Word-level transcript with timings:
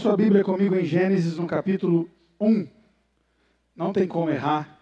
sua 0.00 0.16
Bíblia 0.16 0.42
comigo 0.42 0.74
em 0.74 0.84
Gênesis, 0.84 1.36
no 1.36 1.46
capítulo 1.46 2.10
1. 2.40 2.66
Não 3.76 3.92
tem 3.92 4.08
como 4.08 4.30
errar. 4.30 4.78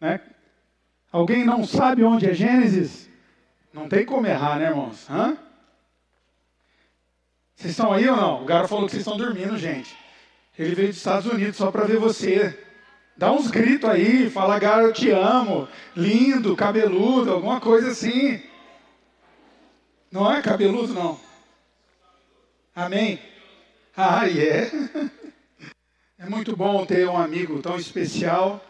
Né? 0.00 0.20
Alguém 1.12 1.44
não 1.44 1.64
sabe 1.64 2.02
onde 2.02 2.28
é 2.28 2.34
Gênesis? 2.34 3.08
Não 3.72 3.88
tem 3.88 4.04
como 4.04 4.26
errar, 4.26 4.58
né, 4.58 4.68
irmãos? 4.68 5.08
Hã? 5.10 5.36
Vocês 7.54 7.72
estão 7.72 7.92
aí 7.92 8.08
ou 8.08 8.16
não? 8.16 8.42
O 8.42 8.46
cara 8.46 8.66
falou 8.66 8.86
que 8.86 8.92
vocês 8.92 9.06
estão 9.06 9.18
dormindo, 9.18 9.56
gente. 9.58 9.94
Ele 10.58 10.74
veio 10.74 10.88
dos 10.88 10.96
Estados 10.96 11.30
Unidos 11.30 11.56
só 11.56 11.70
para 11.70 11.84
ver 11.84 11.98
você. 11.98 12.58
Dá 13.16 13.30
uns 13.32 13.50
gritos 13.50 13.88
aí, 13.88 14.28
fala, 14.30 14.58
cara, 14.58 14.82
eu 14.84 14.92
te 14.92 15.10
amo, 15.10 15.68
lindo, 15.94 16.56
cabeludo, 16.56 17.32
alguma 17.32 17.60
coisa 17.60 17.90
assim. 17.90 18.42
Não 20.10 20.30
é 20.30 20.40
cabeludo, 20.40 20.92
não. 20.92 21.18
Amém? 22.74 23.18
Ah, 23.96 24.28
é. 24.28 24.70
É 26.18 26.26
muito 26.30 26.56
bom 26.56 26.86
ter 26.86 27.06
um 27.06 27.16
amigo 27.16 27.60
tão 27.60 27.76
especial. 27.76 28.64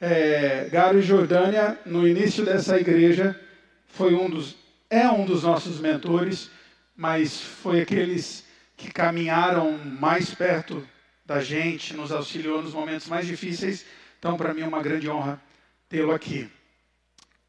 É, 0.00 0.68
Jordânia, 1.00 1.78
no 1.86 2.06
início 2.06 2.44
dessa 2.44 2.80
igreja, 2.80 3.40
foi 3.86 4.12
um 4.12 4.28
dos, 4.28 4.56
é 4.90 5.08
um 5.08 5.24
dos 5.24 5.44
nossos 5.44 5.78
mentores, 5.78 6.50
mas 6.96 7.40
foi 7.40 7.80
aqueles 7.80 8.44
que 8.76 8.90
caminharam 8.92 9.78
mais 9.78 10.34
perto 10.34 10.84
da 11.24 11.40
gente, 11.40 11.94
nos 11.94 12.10
auxiliou 12.10 12.60
nos 12.60 12.74
momentos 12.74 13.06
mais 13.06 13.24
difíceis. 13.24 13.86
Então, 14.18 14.36
para 14.36 14.52
mim 14.52 14.62
é 14.62 14.68
uma 14.68 14.82
grande 14.82 15.08
honra 15.08 15.40
tê-lo 15.88 16.12
aqui. 16.12 16.50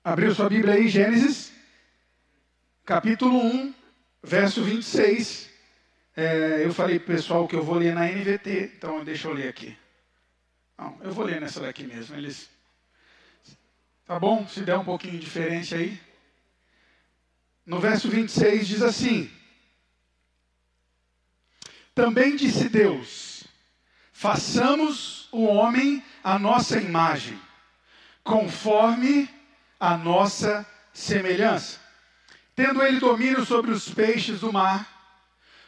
Abriu 0.04 0.36
sua 0.36 0.50
Bíblia 0.50 0.76
aí, 0.76 0.88
Gênesis, 0.88 1.52
capítulo 2.86 3.38
1, 3.38 3.74
verso 4.24 4.64
26. 4.64 5.51
É, 6.16 6.66
eu 6.66 6.74
falei 6.74 7.00
para 7.00 7.14
o 7.14 7.16
pessoal 7.16 7.48
que 7.48 7.56
eu 7.56 7.64
vou 7.64 7.76
ler 7.76 7.96
na 7.96 8.06
NVT, 8.06 8.74
então 8.76 9.04
deixa 9.04 9.30
eu 9.30 9.34
ler 9.34 9.48
aqui. 9.48 9.78
Não, 10.78 10.98
eu 11.02 11.12
vou 11.12 11.24
ler 11.24 11.40
nessa 11.40 11.62
daqui 11.62 11.84
mesmo. 11.84 12.16
Eles. 12.16 12.50
Tá 14.06 14.20
bom? 14.20 14.46
Se 14.48 14.62
der 14.62 14.78
um 14.78 14.84
pouquinho 14.84 15.14
de 15.14 15.20
diferença 15.20 15.76
aí. 15.76 16.00
No 17.66 17.80
verso 17.80 18.10
26 18.10 18.68
diz 18.68 18.82
assim: 18.82 19.32
Também 21.96 22.36
disse 22.36 22.68
Deus: 22.68 23.46
Façamos 24.12 25.30
o 25.32 25.46
homem 25.46 26.04
a 26.22 26.38
nossa 26.38 26.78
imagem, 26.78 27.40
conforme 28.22 29.30
a 29.80 29.96
nossa 29.96 30.68
semelhança, 30.92 31.80
tendo 32.54 32.84
ele 32.84 33.00
domínio 33.00 33.46
sobre 33.46 33.72
os 33.72 33.90
peixes 33.90 34.42
do 34.42 34.52
mar 34.52 35.01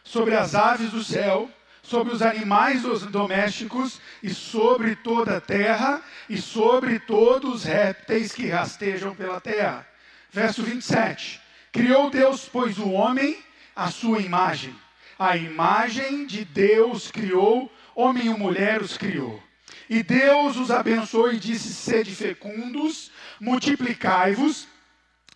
sobre 0.03 0.35
as 0.35 0.53
aves 0.53 0.91
do 0.91 1.03
céu, 1.03 1.49
sobre 1.81 2.13
os 2.13 2.21
animais 2.21 2.81
domésticos 3.03 3.99
e 4.21 4.33
sobre 4.33 4.95
toda 4.95 5.37
a 5.37 5.41
terra 5.41 6.01
e 6.29 6.37
sobre 6.37 6.99
todos 6.99 7.55
os 7.55 7.63
répteis 7.63 8.31
que 8.31 8.47
rastejam 8.47 9.15
pela 9.15 9.39
terra. 9.39 9.87
Verso 10.31 10.63
27. 10.63 11.41
Criou 11.71 12.09
Deus, 12.09 12.49
pois, 12.51 12.77
o 12.77 12.89
homem 12.91 13.37
à 13.75 13.89
sua 13.89 14.19
imagem. 14.19 14.75
A 15.17 15.37
imagem 15.37 16.25
de 16.25 16.43
Deus 16.45 17.09
criou, 17.11 17.71
homem 17.95 18.27
e 18.27 18.29
mulher 18.29 18.81
os 18.81 18.97
criou. 18.97 19.41
E 19.89 20.01
Deus 20.01 20.57
os 20.57 20.71
abençoou 20.71 21.31
e 21.31 21.37
disse: 21.37 21.73
Sede 21.73 22.15
fecundos, 22.15 23.11
multiplicai-vos, 23.39 24.67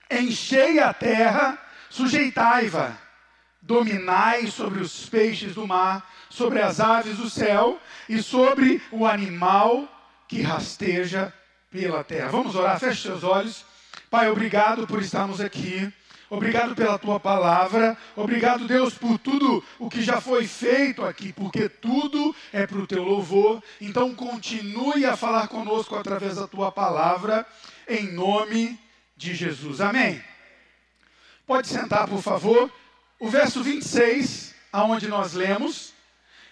enchei 0.09 0.79
a 0.79 0.93
terra, 0.93 1.59
sujeitai-va 1.89 3.06
dominai 3.67 4.47
sobre 4.47 4.79
os 4.79 5.07
peixes 5.09 5.53
do 5.53 5.67
mar, 5.67 6.09
sobre 6.29 6.61
as 6.61 6.79
aves 6.79 7.17
do 7.17 7.29
céu 7.29 7.79
e 8.07 8.23
sobre 8.23 8.81
o 8.91 9.05
animal 9.05 9.87
que 10.27 10.41
rasteja 10.41 11.33
pela 11.69 12.03
terra. 12.03 12.29
Vamos 12.29 12.55
orar, 12.55 12.79
feche 12.79 13.01
seus 13.01 13.23
olhos. 13.23 13.65
Pai, 14.09 14.29
obrigado 14.29 14.87
por 14.87 15.01
estarmos 15.01 15.41
aqui. 15.41 15.91
Obrigado 16.29 16.75
pela 16.75 16.97
tua 16.97 17.19
palavra. 17.19 17.97
Obrigado, 18.15 18.67
Deus, 18.67 18.93
por 18.93 19.17
tudo 19.17 19.63
o 19.77 19.89
que 19.89 20.01
já 20.01 20.19
foi 20.19 20.47
feito 20.47 21.05
aqui, 21.05 21.31
porque 21.31 21.69
tudo 21.69 22.35
é 22.51 22.65
para 22.65 22.79
o 22.79 22.87
teu 22.87 23.03
louvor. 23.03 23.61
Então, 23.79 24.13
continue 24.13 25.05
a 25.05 25.15
falar 25.15 25.47
conosco 25.47 25.95
através 25.95 26.35
da 26.35 26.47
tua 26.47 26.71
palavra, 26.71 27.45
em 27.87 28.11
nome 28.11 28.77
de 29.15 29.35
Jesus. 29.35 29.79
Amém. 29.79 30.21
Pode 31.45 31.67
sentar, 31.67 32.07
por 32.07 32.21
favor 32.21 32.69
o 33.19 33.29
verso 33.29 33.63
26, 33.63 34.53
aonde 34.71 35.07
nós 35.07 35.33
lemos, 35.33 35.93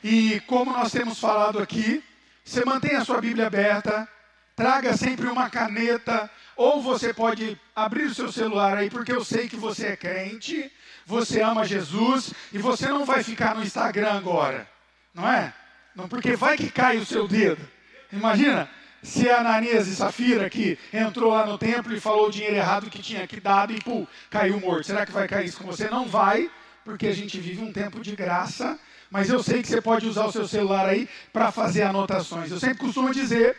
e 0.03 0.39
como 0.41 0.71
nós 0.71 0.91
temos 0.91 1.19
falado 1.19 1.59
aqui, 1.59 2.03
você 2.43 2.63
mantém 2.65 2.95
a 2.95 3.05
sua 3.05 3.21
Bíblia 3.21 3.47
aberta, 3.47 4.07
traga 4.55 4.95
sempre 4.95 5.27
uma 5.27 5.49
caneta, 5.49 6.29
ou 6.55 6.81
você 6.81 7.13
pode 7.13 7.59
abrir 7.75 8.05
o 8.05 8.15
seu 8.15 8.31
celular 8.31 8.77
aí, 8.77 8.89
porque 8.89 9.11
eu 9.11 9.23
sei 9.23 9.47
que 9.47 9.55
você 9.55 9.87
é 9.87 9.95
crente, 9.95 10.71
você 11.05 11.41
ama 11.41 11.65
Jesus, 11.65 12.33
e 12.51 12.57
você 12.57 12.87
não 12.87 13.05
vai 13.05 13.23
ficar 13.23 13.55
no 13.55 13.63
Instagram 13.63 14.13
agora, 14.13 14.67
não 15.13 15.29
é? 15.29 15.53
Não, 15.95 16.07
porque 16.07 16.35
vai 16.35 16.57
que 16.57 16.69
cai 16.69 16.97
o 16.97 17.05
seu 17.05 17.27
dedo. 17.27 17.67
Imagina, 18.11 18.69
se 19.05 19.29
a 19.29 19.39
Ananias 19.39 19.87
e 19.87 19.95
Safira 19.95 20.49
que 20.49 20.77
entrou 20.91 21.31
lá 21.31 21.45
no 21.45 21.57
templo 21.57 21.95
e 21.95 21.99
falou 21.99 22.27
o 22.27 22.31
dinheiro 22.31 22.55
errado 22.55 22.89
que 22.89 23.01
tinha 23.01 23.27
que 23.27 23.39
dado 23.39 23.71
e 23.71 23.79
pum, 23.79 24.05
caiu 24.29 24.59
morto. 24.59 24.87
Será 24.87 25.05
que 25.05 25.11
vai 25.11 25.27
cair 25.27 25.45
isso 25.45 25.59
com 25.59 25.65
você? 25.65 25.87
Não 25.89 26.07
vai, 26.07 26.49
porque 26.83 27.07
a 27.07 27.13
gente 27.13 27.39
vive 27.39 27.63
um 27.63 27.71
tempo 27.71 28.01
de 28.01 28.15
graça, 28.15 28.79
mas 29.11 29.29
eu 29.29 29.41
sei 29.43 29.61
que 29.61 29.67
você 29.67 29.79
pode 29.79 30.07
usar 30.07 30.25
o 30.25 30.31
seu 30.31 30.47
celular 30.47 30.89
aí 30.89 31.07
para 31.31 31.51
fazer 31.51 31.83
anotações. 31.83 32.49
Eu 32.49 32.59
sempre 32.59 32.79
costumo 32.79 33.13
dizer 33.13 33.55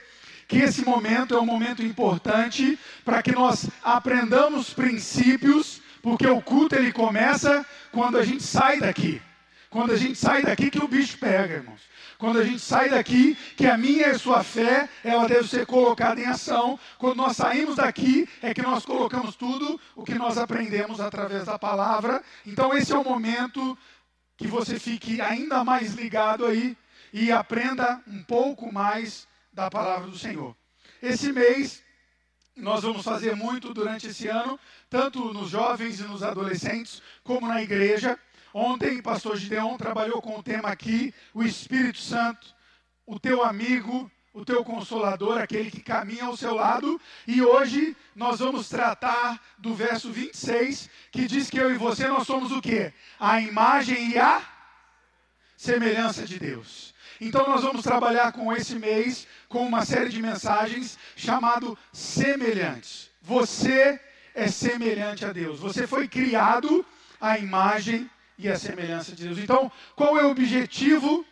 que 0.48 0.58
esse 0.58 0.84
momento 0.84 1.34
é 1.34 1.40
um 1.40 1.46
momento 1.46 1.82
importante 1.82 2.78
para 3.04 3.22
que 3.22 3.32
nós 3.32 3.68
aprendamos 3.82 4.74
princípios, 4.74 5.80
porque 6.02 6.26
o 6.26 6.42
culto 6.42 6.74
ele 6.74 6.92
começa 6.92 7.64
quando 7.92 8.18
a 8.18 8.24
gente 8.24 8.42
sai 8.42 8.80
daqui. 8.80 9.22
Quando 9.70 9.92
a 9.92 9.96
gente 9.96 10.16
sai 10.16 10.42
daqui 10.42 10.70
que 10.70 10.82
o 10.82 10.88
bicho 10.88 11.18
pega, 11.18 11.54
irmãos. 11.54 11.80
Quando 12.18 12.38
a 12.38 12.44
gente 12.44 12.60
sai 12.60 12.88
daqui, 12.88 13.36
que 13.56 13.66
a 13.66 13.76
minha 13.76 14.08
e 14.08 14.10
a 14.10 14.18
sua 14.18 14.42
fé, 14.42 14.88
ela 15.04 15.28
deve 15.28 15.48
ser 15.48 15.66
colocada 15.66 16.20
em 16.20 16.26
ação. 16.26 16.78
Quando 16.98 17.16
nós 17.16 17.36
saímos 17.36 17.76
daqui, 17.76 18.28
é 18.42 18.54
que 18.54 18.62
nós 18.62 18.84
colocamos 18.84 19.36
tudo 19.36 19.80
o 19.94 20.04
que 20.04 20.14
nós 20.14 20.38
aprendemos 20.38 21.00
através 21.00 21.44
da 21.44 21.58
palavra. 21.58 22.22
Então 22.46 22.76
esse 22.76 22.92
é 22.92 22.98
o 22.98 23.04
momento 23.04 23.76
que 24.36 24.46
você 24.46 24.78
fique 24.78 25.20
ainda 25.20 25.64
mais 25.64 25.94
ligado 25.94 26.46
aí 26.46 26.76
e 27.12 27.32
aprenda 27.32 28.00
um 28.06 28.22
pouco 28.22 28.72
mais 28.72 29.26
da 29.52 29.70
palavra 29.70 30.08
do 30.08 30.18
Senhor. 30.18 30.54
Esse 31.02 31.32
mês 31.32 31.82
nós 32.56 32.82
vamos 32.82 33.04
fazer 33.04 33.36
muito 33.36 33.74
durante 33.74 34.06
esse 34.06 34.28
ano, 34.28 34.58
tanto 34.88 35.32
nos 35.32 35.50
jovens 35.50 36.00
e 36.00 36.04
nos 36.04 36.22
adolescentes, 36.22 37.02
como 37.22 37.46
na 37.46 37.62
igreja. 37.62 38.18
Ontem, 38.58 39.02
pastor 39.02 39.36
Gideon 39.36 39.76
trabalhou 39.76 40.22
com 40.22 40.38
o 40.38 40.42
tema 40.42 40.70
aqui, 40.70 41.12
o 41.34 41.42
Espírito 41.42 41.98
Santo, 41.98 42.54
o 43.04 43.20
teu 43.20 43.44
amigo, 43.44 44.10
o 44.32 44.46
teu 44.46 44.64
consolador, 44.64 45.36
aquele 45.36 45.70
que 45.70 45.82
caminha 45.82 46.24
ao 46.24 46.38
seu 46.38 46.54
lado. 46.54 46.98
E 47.26 47.42
hoje 47.42 47.94
nós 48.14 48.38
vamos 48.38 48.66
tratar 48.70 49.38
do 49.58 49.74
verso 49.74 50.10
26, 50.10 50.88
que 51.12 51.26
diz 51.26 51.50
que 51.50 51.58
eu 51.58 51.70
e 51.70 51.76
você 51.76 52.08
nós 52.08 52.26
somos 52.26 52.50
o 52.50 52.62
quê? 52.62 52.94
A 53.20 53.42
imagem 53.42 54.12
e 54.12 54.18
a 54.18 54.40
semelhança 55.54 56.24
de 56.24 56.38
Deus. 56.38 56.94
Então 57.20 57.46
nós 57.46 57.60
vamos 57.60 57.82
trabalhar 57.82 58.32
com 58.32 58.50
esse 58.54 58.76
mês 58.76 59.28
com 59.50 59.66
uma 59.66 59.84
série 59.84 60.08
de 60.08 60.22
mensagens 60.22 60.98
chamado 61.14 61.76
semelhantes. 61.92 63.10
Você 63.20 64.00
é 64.34 64.48
semelhante 64.48 65.26
a 65.26 65.32
Deus. 65.34 65.60
Você 65.60 65.86
foi 65.86 66.08
criado 66.08 66.86
à 67.20 67.38
imagem 67.38 68.10
e 68.38 68.48
a 68.48 68.58
semelhança 68.58 69.12
de 69.12 69.24
Deus. 69.24 69.38
Então, 69.38 69.70
qual 69.94 70.18
é 70.18 70.24
o 70.24 70.30
objetivo 70.30 71.24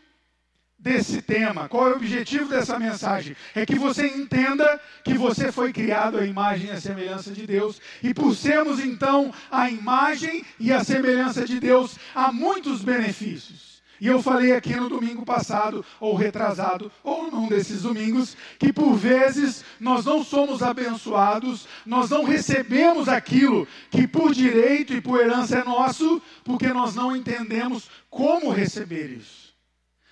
desse 0.79 1.23
tema? 1.23 1.69
Qual 1.69 1.89
é 1.89 1.93
o 1.93 1.97
objetivo 1.97 2.49
dessa 2.49 2.79
mensagem? 2.79 3.37
É 3.55 3.65
que 3.65 3.79
você 3.79 4.07
entenda 4.07 4.81
que 5.03 5.15
você 5.15 5.51
foi 5.51 5.73
criado 5.73 6.19
à 6.19 6.27
imagem 6.27 6.69
e 6.69 6.73
à 6.73 6.81
semelhança 6.81 7.33
de 7.33 7.47
Deus, 7.47 7.81
e 8.03 8.13
por 8.13 8.35
sermos 8.35 8.81
então 8.81 9.33
a 9.51 9.71
imagem 9.71 10.45
e 10.61 10.73
a 10.73 10.85
semelhança 10.85 11.45
de 11.45 11.59
Deus, 11.59 11.99
há 12.15 12.33
muitos 12.33 12.83
benefícios. 12.83 13.74
E 14.05 14.07
eu 14.07 14.23
falei 14.23 14.53
aqui 14.53 14.77
no 14.77 14.91
domingo 14.91 15.25
passado, 15.25 15.83
ou 15.99 16.15
retrasado, 16.15 16.93
ou 17.03 17.31
num 17.31 17.49
desses 17.49 17.81
domingos, 17.81 18.37
que 18.59 18.71
por 18.71 18.95
vezes 18.97 19.65
nós 19.81 20.05
não 20.05 20.23
somos 20.23 20.63
abençoados, 20.63 21.67
nós 21.87 22.11
não 22.11 22.23
recebemos 22.23 23.09
aquilo 23.09 23.67
que 23.91 24.07
por 24.07 24.35
direito 24.35 24.93
e 24.93 25.01
por 25.01 25.23
herança 25.23 25.61
é 25.61 25.65
nosso, 25.65 26.21
porque 26.45 26.69
nós 26.69 26.95
não 26.95 27.17
entendemos 27.17 27.89
como 28.11 28.51
receber 28.51 29.07
isso. 29.07 29.55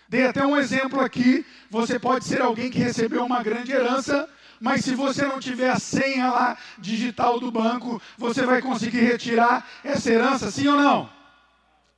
Dei 0.08 0.26
até 0.26 0.46
um 0.46 0.56
exemplo 0.56 0.98
aqui: 0.98 1.44
você 1.68 1.98
pode 1.98 2.24
ser 2.24 2.40
alguém 2.40 2.70
que 2.70 2.78
recebeu 2.78 3.22
uma 3.22 3.42
grande 3.42 3.72
herança, 3.72 4.26
mas 4.58 4.86
se 4.86 4.94
você 4.94 5.26
não 5.26 5.38
tiver 5.38 5.68
a 5.68 5.78
senha 5.78 6.30
lá 6.30 6.56
digital 6.78 7.38
do 7.38 7.50
banco, 7.50 8.00
você 8.16 8.46
vai 8.46 8.62
conseguir 8.62 9.00
retirar 9.00 9.68
essa 9.84 10.10
herança, 10.10 10.50
sim 10.50 10.66
ou 10.66 10.78
não? 10.78 11.10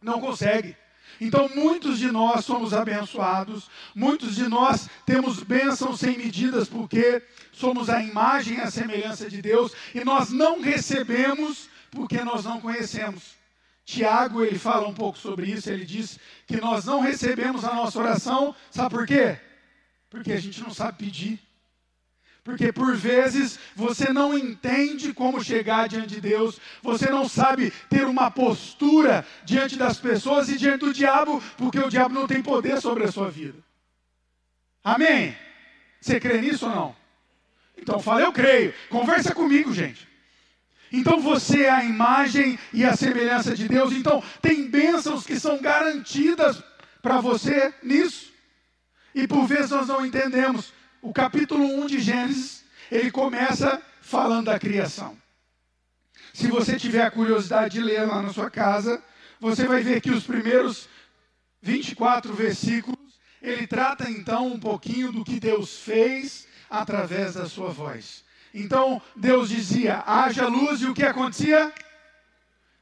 Não 0.03 0.21
consegue. 0.21 0.77
Então, 1.21 1.49
muitos 1.55 1.99
de 1.99 2.11
nós 2.11 2.45
somos 2.45 2.73
abençoados, 2.73 3.71
muitos 3.95 4.35
de 4.35 4.49
nós 4.49 4.89
temos 5.07 5.43
bênçãos 5.43 6.01
sem 6.01 6.17
medidas, 6.17 6.69
porque 6.69 7.23
somos 7.53 7.89
a 7.89 8.03
imagem 8.03 8.59
e 8.59 8.61
a 8.61 8.71
semelhança 8.71 9.29
de 9.29 9.41
Deus, 9.41 9.73
e 9.95 10.05
nós 10.05 10.31
não 10.31 10.61
recebemos 10.61 11.69
porque 11.91 12.23
nós 12.23 12.45
não 12.45 12.61
conhecemos. 12.61 13.35
Tiago, 13.85 14.45
ele 14.45 14.59
fala 14.59 14.89
um 14.89 14.95
pouco 14.95 15.19
sobre 15.19 15.51
isso, 15.51 15.71
ele 15.71 15.85
diz 15.85 16.19
que 16.47 16.57
nós 16.57 16.85
não 16.85 17.01
recebemos 17.01 17.65
a 17.65 17.75
nossa 17.75 17.99
oração, 17.99 18.55
sabe 18.71 18.91
por 18.91 19.07
quê? 19.07 19.39
Porque 20.09 20.33
a 20.33 20.41
gente 20.41 20.61
não 20.61 20.73
sabe 20.73 20.99
pedir. 20.99 21.39
Porque 22.45 22.71
por 22.71 22.95
vezes 22.95 23.59
você 23.75 24.13
não 24.13 24.37
entende 24.37 25.15
como 25.15 25.43
chegar 25.43 25.89
diante 25.89 26.09
de 26.09 26.21
Deus, 26.21 26.61
você 26.83 27.09
não 27.09 27.27
sabe 27.27 27.73
ter 27.89 28.05
uma 28.07 28.31
postura 28.31 29.27
diante 29.45 29.77
das 29.77 29.99
pessoas 29.99 30.51
e 30.51 30.59
diante 30.59 30.81
do 30.81 30.93
diabo, 30.93 31.43
porque 31.57 31.79
o 31.79 31.89
diabo 31.89 32.15
não 32.15 32.27
tem 32.27 32.43
poder 32.43 32.83
sobre 32.83 33.05
a 33.05 33.11
sua 33.11 33.31
vida. 33.31 33.59
Amém? 34.85 35.35
Você 35.99 36.21
crê 36.21 36.39
nisso 36.39 36.67
ou 36.67 36.75
não? 36.75 36.97
Então 37.79 37.99
fala, 37.99 38.21
eu 38.21 38.33
creio. 38.33 38.75
Conversa 38.91 39.35
comigo, 39.35 39.73
gente. 39.73 40.07
Então 40.93 41.19
você 41.19 41.63
é 41.63 41.71
a 41.71 41.83
imagem 41.83 42.59
e 42.75 42.85
a 42.85 42.95
semelhança 42.95 43.55
de 43.55 43.67
Deus. 43.67 43.91
Então 43.95 44.23
tem 44.43 44.69
bênçãos 44.69 45.25
que 45.25 45.41
são 45.41 45.63
garantidas 45.63 46.63
para 47.01 47.23
você 47.23 47.73
nisso. 47.83 48.31
E 49.15 49.27
por 49.27 49.47
vezes 49.47 49.71
nós 49.71 49.89
não 49.89 50.05
entendemos 50.05 50.75
o 51.05 51.13
capítulo 51.13 51.63
1 51.63 51.87
de 51.87 52.01
Gênesis, 52.01 52.65
ele 52.91 53.11
começa 53.11 53.81
falando 54.01 54.47
da 54.47 54.59
criação. 54.59 55.15
Se 56.33 56.49
você 56.49 56.79
tiver 56.79 57.03
a 57.03 57.11
curiosidade 57.11 57.75
de 57.75 57.85
ler 57.85 58.07
lá 58.07 58.23
na 58.23 58.33
sua 58.33 58.51
casa, 58.51 59.03
você 59.39 59.67
vai 59.69 59.83
ver 59.83 60.01
que 60.01 60.11
os 60.11 60.25
primeiros 60.25 60.89
24 61.61 62.33
versículos, 62.33 63.21
ele 63.43 63.67
trata 63.67 64.11
então 64.11 64.47
um 64.47 64.59
pouquinho 64.59 65.13
do 65.13 65.23
que 65.23 65.39
Deus 65.39 65.79
fez 65.79 66.49
através 66.71 67.35
da 67.35 67.47
sua 67.47 67.69
voz. 67.69 68.25
Então, 68.55 69.01
Deus 69.15 69.51
dizia: 69.51 70.03
haja 70.07 70.47
luz, 70.47 70.81
e 70.81 70.87
o 70.87 70.95
que 70.95 71.05
acontecia? 71.05 71.71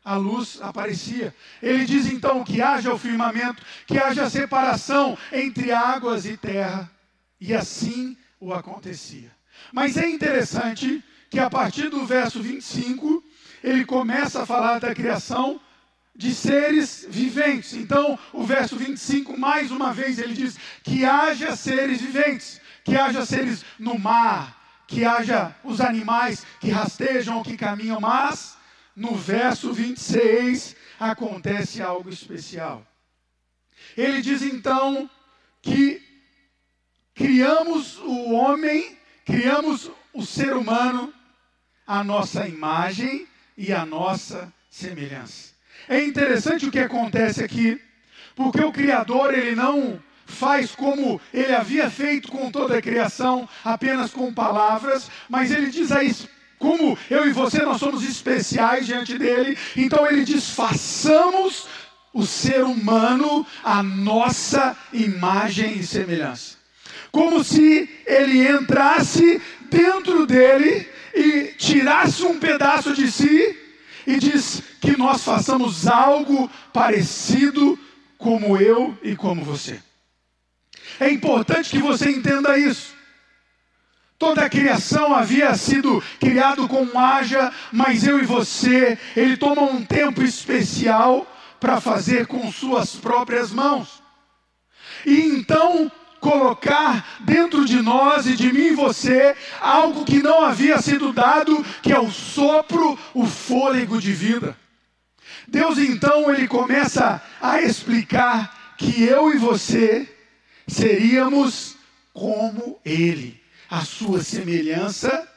A 0.05 0.15
luz 0.15 0.61
aparecia. 0.63 1.35
Ele 1.61 1.85
diz 1.85 2.07
então 2.07 2.45
que 2.45 2.63
haja 2.63 2.95
o 2.95 2.99
firmamento, 2.99 3.65
que 3.85 3.99
haja 3.99 4.31
separação 4.31 5.19
entre 5.33 5.73
águas 5.73 6.25
e 6.25 6.37
terra. 6.37 6.89
E 7.43 7.53
assim 7.53 8.17
o 8.39 8.55
acontecia. 8.55 9.29
Mas 9.73 9.97
é 9.97 10.09
interessante 10.09 11.03
que 11.29 11.41
a 11.41 11.51
partir 11.51 11.89
do 11.89 12.07
verso 12.07 12.41
25, 12.41 13.21
ele 13.65 13.85
começa 13.85 14.43
a 14.43 14.47
falar 14.47 14.79
da 14.79 14.95
criação 14.95 15.61
de 16.15 16.33
seres 16.33 17.05
viventes. 17.09 17.73
Então, 17.75 18.17
o 18.33 18.45
verso 18.45 18.77
25, 18.77 19.37
mais 19.37 19.73
uma 19.73 19.93
vez, 19.93 20.21
ele 20.21 20.35
diz 20.35 20.57
que 20.85 21.05
haja 21.05 21.57
seres 21.57 22.01
viventes, 22.01 22.61
que 22.85 22.95
haja 22.95 23.27
seres 23.27 23.65
no 23.77 23.99
mar, 23.99 24.85
que 24.87 25.05
haja 25.05 25.53
os 25.65 25.81
animais 25.81 26.47
que 26.61 26.71
rastejam 26.71 27.43
que 27.43 27.57
caminham, 27.57 28.01
mas 28.01 28.57
no 28.95 29.17
verso 29.17 29.73
26 29.73 30.77
acontece 31.01 31.83
algo 31.83 32.09
especial. 32.09 32.87
Ele 33.97 34.23
diz 34.23 34.43
então 34.43 35.11
que 35.61 36.02
criamos 37.15 37.99
o 37.99 38.33
homem, 38.33 38.97
criamos 39.25 39.91
o 40.13 40.25
ser 40.25 40.55
humano 40.55 41.13
à 41.87 42.03
nossa 42.03 42.47
imagem 42.47 43.27
e 43.57 43.73
à 43.73 43.85
nossa 43.85 44.53
semelhança. 44.71 45.53
É 45.89 46.03
interessante 46.03 46.67
o 46.67 46.71
que 46.71 46.79
acontece 46.79 47.43
aqui, 47.43 47.81
porque 48.35 48.63
o 48.63 48.73
Criador, 48.73 49.35
ele 49.35 49.55
não 49.55 50.01
faz 50.25 50.75
como 50.75 51.21
ele 51.35 51.55
havia 51.55 51.91
feito 51.91 52.31
com 52.31 52.51
toda 52.51 52.79
a 52.79 52.83
criação, 52.83 53.49
apenas 53.65 54.13
com 54.13 54.33
palavras, 54.33 55.11
mas 55.29 55.51
ele 55.51 55.71
diz 55.71 55.93
aí, 55.93 56.15
como 56.59 56.97
eu 57.11 57.29
e 57.29 57.33
você 57.33 57.63
nós 57.63 57.79
somos 57.79 58.05
especiais 58.05 58.87
diante 58.87 59.19
dele, 59.19 59.59
então 59.77 60.07
ele 60.07 60.25
diz: 60.25 60.51
façamos 60.51 61.67
o 62.15 62.25
ser 62.25 62.63
humano 62.63 63.45
a 63.65 63.83
nossa 63.83 64.77
imagem 64.93 65.79
e 65.79 65.83
semelhança 65.85 66.62
como 67.13 67.45
se 67.45 67.89
ele 68.07 68.49
entrasse 68.49 69.41
dentro 69.71 70.27
dele 70.27 70.89
e 71.15 71.55
tirasse 71.59 72.25
um 72.25 72.41
pedaço 72.41 72.95
de 72.95 73.13
si 73.13 73.57
e 74.07 74.17
diz 74.17 74.63
que 74.81 74.97
nós 74.97 75.23
façamos 75.23 75.87
algo 75.87 76.51
parecido 76.73 77.79
como 78.17 78.57
eu 78.57 78.99
e 79.03 79.15
como 79.15 79.45
você. 79.45 79.81
É 80.99 81.11
importante 81.11 81.71
que 81.71 81.79
você 81.79 82.11
entenda 82.11 82.59
isso. 82.59 82.95
Toda 84.19 84.45
a 84.45 84.51
criação 84.51 85.15
havia 85.15 85.55
sido 85.55 86.03
criado 86.21 86.67
com 86.69 86.99
haja, 86.99 87.53
mas 87.73 88.07
eu 88.07 88.21
e 88.21 88.25
você, 88.25 88.97
ele 89.17 89.37
toma 89.37 89.63
um 89.63 89.85
tempo 89.85 90.23
especial 90.23 91.27
para 91.59 91.81
fazer 91.81 92.27
com 92.27 92.51
suas 92.53 92.95
próprias 92.95 93.51
mãos. 93.51 94.03
E 95.05 95.21
então 95.23 95.91
colocar 96.23 97.19
dentro 97.21 97.65
de 97.65 97.83
nós 97.83 98.27
e 98.27 98.37
de 98.37 98.53
mim 98.53 98.69
e 98.69 98.75
você 98.75 99.35
algo 99.61 100.05
que 100.05 100.23
não 100.23 100.45
havia 100.45 100.81
sido 100.81 101.13
dado, 101.13 101.65
que 101.83 101.93
é 101.93 101.99
o 101.99 102.13
sopro, 102.13 102.97
o 103.13 103.27
fôlego 103.27 104.01
de 104.01 104.13
vida. 104.13 104.57
Deus 105.49 105.79
então 105.79 106.33
ele 106.33 106.47
começa 106.47 107.21
a 107.41 107.61
explicar 107.61 108.77
que 108.79 109.03
eu 109.03 109.35
e 109.35 109.37
você 109.37 110.09
seríamos 110.67 111.77
como 112.15 112.79
ele, 112.85 113.43
a 113.69 113.81
sua 113.81 114.23
semelhança 114.23 115.29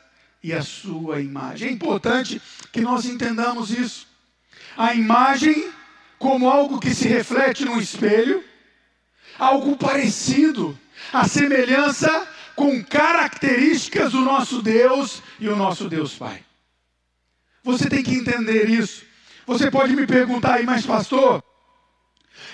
e 0.43 0.53
a 0.53 0.61
sua 0.61 1.19
imagem. 1.19 1.69
É 1.69 1.71
importante 1.71 2.39
que 2.71 2.81
nós 2.81 3.05
entendamos 3.05 3.71
isso. 3.71 4.07
A 4.77 4.93
imagem 4.93 5.71
como 6.19 6.47
algo 6.47 6.79
que 6.79 6.93
se 6.93 7.07
reflete 7.07 7.65
no 7.65 7.81
espelho, 7.81 8.43
algo 9.37 9.77
parecido, 9.77 10.77
a 11.11 11.27
semelhança 11.27 12.27
com 12.55 12.83
características 12.83 14.13
do 14.13 14.21
nosso 14.21 14.61
Deus 14.61 15.21
e 15.39 15.49
o 15.49 15.55
nosso 15.55 15.89
Deus 15.89 16.15
Pai. 16.15 16.43
Você 17.63 17.89
tem 17.89 18.03
que 18.03 18.15
entender 18.15 18.69
isso. 18.69 19.03
Você 19.45 19.69
pode 19.69 19.95
me 19.95 20.07
perguntar 20.07 20.55
aí, 20.55 20.65
mas 20.65 20.85
pastor, 20.85 21.43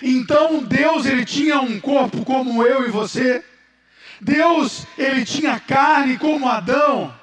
então 0.02 0.64
Deus 0.64 1.06
ele 1.06 1.24
tinha 1.24 1.62
um 1.62 1.80
corpo 1.80 2.26
como 2.26 2.64
eu 2.64 2.88
e 2.88 2.92
você? 2.92 3.44
Deus 4.20 4.86
ele 4.98 5.24
tinha 5.24 5.60
carne 5.60 6.18
como 6.18 6.48
Adão? 6.48 7.14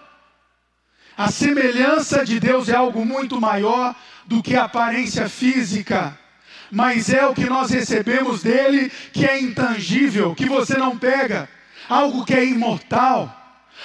A 1.17 1.31
semelhança 1.31 2.25
de 2.25 2.39
Deus 2.39 2.69
é 2.69 2.77
algo 2.77 3.05
muito 3.05 3.41
maior 3.41 3.95
do 4.25 4.43
que 4.43 4.55
a 4.55 4.65
aparência 4.65 5.29
física 5.29 6.17
mas 6.71 7.09
é 7.11 7.27
o 7.27 7.35
que 7.35 7.49
nós 7.49 7.71
recebemos 7.71 8.43
dele 8.43 8.91
que 9.13 9.27
é 9.27 9.41
intangível, 9.41 10.35
que 10.35 10.47
você 10.47 10.77
não 10.77 10.99
pega, 10.99 11.49
algo 11.89 12.25
que 12.25 12.35
é 12.35 12.45
imortal. 12.45 13.35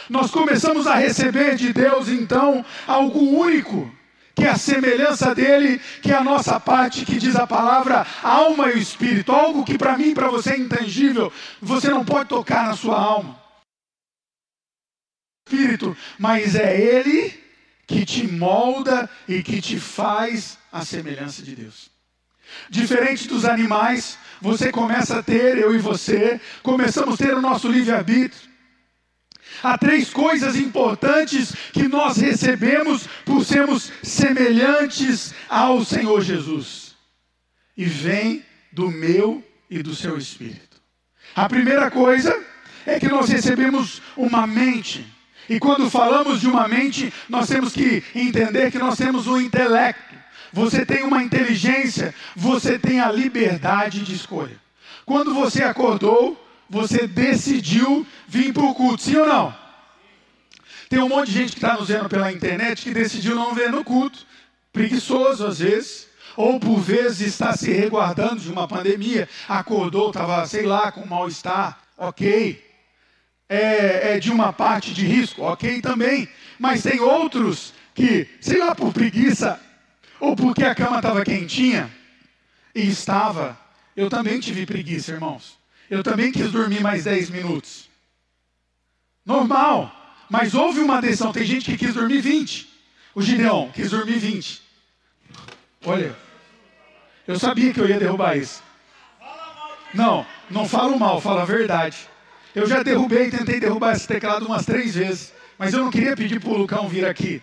Nós 0.09 0.31
começamos 0.31 0.87
a 0.87 0.95
receber 0.95 1.55
de 1.55 1.71
Deus 1.71 2.09
então 2.09 2.65
algo 2.85 3.19
único, 3.19 3.93
que 4.35 4.43
é 4.43 4.49
a 4.49 4.57
semelhança 4.57 5.33
dele, 5.33 5.79
que 6.01 6.11
é 6.11 6.15
a 6.15 6.23
nossa 6.23 6.59
parte, 6.59 7.05
que 7.05 7.17
diz 7.17 7.35
a 7.35 7.47
palavra 7.47 8.05
alma 8.21 8.71
e 8.71 8.79
espírito, 8.79 9.31
algo 9.31 9.63
que 9.63 9.77
para 9.77 9.97
mim 9.97 10.09
e 10.09 10.15
para 10.15 10.29
você 10.29 10.51
é 10.51 10.57
intangível, 10.57 11.31
você 11.61 11.89
não 11.89 12.03
pode 12.03 12.29
tocar 12.29 12.67
na 12.67 12.75
sua 12.75 12.99
alma. 12.99 13.41
Espírito, 15.47 15.95
mas 16.17 16.55
é 16.55 16.79
ele 16.79 17.41
que 17.85 18.05
te 18.05 18.27
molda 18.27 19.09
e 19.27 19.43
que 19.43 19.61
te 19.61 19.79
faz 19.79 20.57
a 20.71 20.83
semelhança 20.83 21.43
de 21.43 21.55
Deus. 21.55 21.92
Diferente 22.69 23.27
dos 23.27 23.45
animais, 23.45 24.17
você 24.41 24.71
começa 24.71 25.19
a 25.19 25.23
ter, 25.23 25.57
eu 25.57 25.73
e 25.73 25.77
você, 25.77 26.39
começamos 26.61 27.15
a 27.15 27.25
ter 27.25 27.33
o 27.33 27.41
nosso 27.41 27.67
livre-arbítrio. 27.67 28.53
Há 29.61 29.77
três 29.77 30.09
coisas 30.09 30.55
importantes 30.57 31.53
que 31.71 31.87
nós 31.87 32.17
recebemos 32.17 33.07
por 33.23 33.45
sermos 33.45 33.91
semelhantes 34.01 35.33
ao 35.47 35.85
Senhor 35.85 36.21
Jesus. 36.21 36.95
E 37.77 37.85
vem 37.85 38.43
do 38.71 38.89
meu 38.89 39.43
e 39.69 39.81
do 39.81 39.95
seu 39.95 40.17
espírito. 40.17 40.81
A 41.35 41.47
primeira 41.47 41.89
coisa 41.89 42.37
é 42.85 42.99
que 42.99 43.07
nós 43.07 43.29
recebemos 43.29 44.01
uma 44.17 44.45
mente. 44.45 45.05
E 45.49 45.59
quando 45.59 45.89
falamos 45.89 46.41
de 46.41 46.47
uma 46.47 46.67
mente, 46.67 47.13
nós 47.29 47.47
temos 47.47 47.73
que 47.73 48.03
entender 48.15 48.71
que 48.71 48.77
nós 48.77 48.97
temos 48.97 49.27
um 49.27 49.39
intelecto 49.39 50.12
você 50.53 50.85
tem 50.85 51.03
uma 51.03 51.23
inteligência, 51.23 52.13
você 52.35 52.77
tem 52.77 52.99
a 52.99 53.11
liberdade 53.11 54.01
de 54.01 54.13
escolha. 54.13 54.55
Quando 55.03 55.33
você 55.33 55.63
acordou, 55.63 56.39
você 56.69 57.07
decidiu 57.07 58.05
vir 58.27 58.53
para 58.53 58.63
o 58.63 58.75
culto, 58.75 59.01
sim 59.01 59.17
ou 59.17 59.27
não? 59.27 59.55
Tem 60.87 60.99
um 60.99 61.09
monte 61.09 61.31
de 61.31 61.39
gente 61.39 61.51
que 61.53 61.57
está 61.57 61.73
nos 61.75 61.87
vendo 61.87 62.07
pela 62.07 62.31
internet 62.31 62.83
que 62.83 62.93
decidiu 62.93 63.33
não 63.33 63.55
ver 63.55 63.71
no 63.71 63.83
culto, 63.83 64.27
preguiçoso 64.71 65.45
às 65.45 65.57
vezes, 65.57 66.07
ou 66.37 66.59
por 66.59 66.79
vezes 66.79 67.21
está 67.21 67.57
se 67.57 67.71
reguardando 67.71 68.39
de 68.39 68.51
uma 68.51 68.67
pandemia, 68.67 69.27
acordou, 69.49 70.09
estava, 70.09 70.45
sei 70.45 70.67
lá, 70.67 70.91
com 70.91 71.05
mal-estar, 71.05 71.79
ok. 71.97 72.63
É, 73.49 74.15
é 74.15 74.19
de 74.19 74.31
uma 74.31 74.53
parte 74.53 74.93
de 74.93 75.05
risco, 75.05 75.41
ok 75.41 75.81
também. 75.81 76.29
Mas 76.59 76.83
tem 76.83 76.99
outros 76.99 77.73
que, 77.95 78.27
sei 78.39 78.59
lá, 78.59 78.75
por 78.75 78.93
preguiça, 78.93 79.59
ou 80.23 80.37
porque 80.37 80.63
a 80.63 80.73
cama 80.73 80.97
estava 80.97 81.21
quentinha, 81.25 81.91
e 82.73 82.87
estava. 82.87 83.59
Eu 83.93 84.09
também 84.09 84.39
tive 84.39 84.65
preguiça, 84.65 85.11
irmãos. 85.11 85.57
Eu 85.89 86.01
também 86.01 86.31
quis 86.31 86.49
dormir 86.49 86.79
mais 86.79 87.03
10 87.03 87.29
minutos. 87.29 87.89
Normal. 89.25 89.93
Mas 90.29 90.53
houve 90.53 90.79
uma 90.79 91.01
decisão. 91.01 91.33
Tem 91.33 91.43
gente 91.43 91.65
que 91.65 91.77
quis 91.77 91.93
dormir 91.93 92.21
20. 92.21 92.69
O 93.13 93.21
Gideon 93.21 93.69
quis 93.73 93.89
dormir 93.89 94.17
20. 94.17 94.61
Olha, 95.85 96.15
eu 97.27 97.37
sabia 97.37 97.73
que 97.73 97.81
eu 97.81 97.89
ia 97.89 97.99
derrubar 97.99 98.37
isso. 98.37 98.63
Não, 99.93 100.25
não 100.49 100.65
falo 100.65 100.97
mal, 100.97 101.19
falo 101.19 101.39
a 101.39 101.45
verdade. 101.45 101.97
Eu 102.55 102.65
já 102.65 102.81
derrubei, 102.81 103.29
tentei 103.29 103.59
derrubar 103.59 103.91
esse 103.91 104.07
teclado 104.07 104.45
umas 104.45 104.65
três 104.65 104.95
vezes, 104.95 105.33
mas 105.59 105.73
eu 105.73 105.83
não 105.83 105.91
queria 105.91 106.15
pedir 106.15 106.39
para 106.39 106.49
o 106.49 106.57
Lucão 106.57 106.87
vir 106.87 107.05
aqui. 107.05 107.41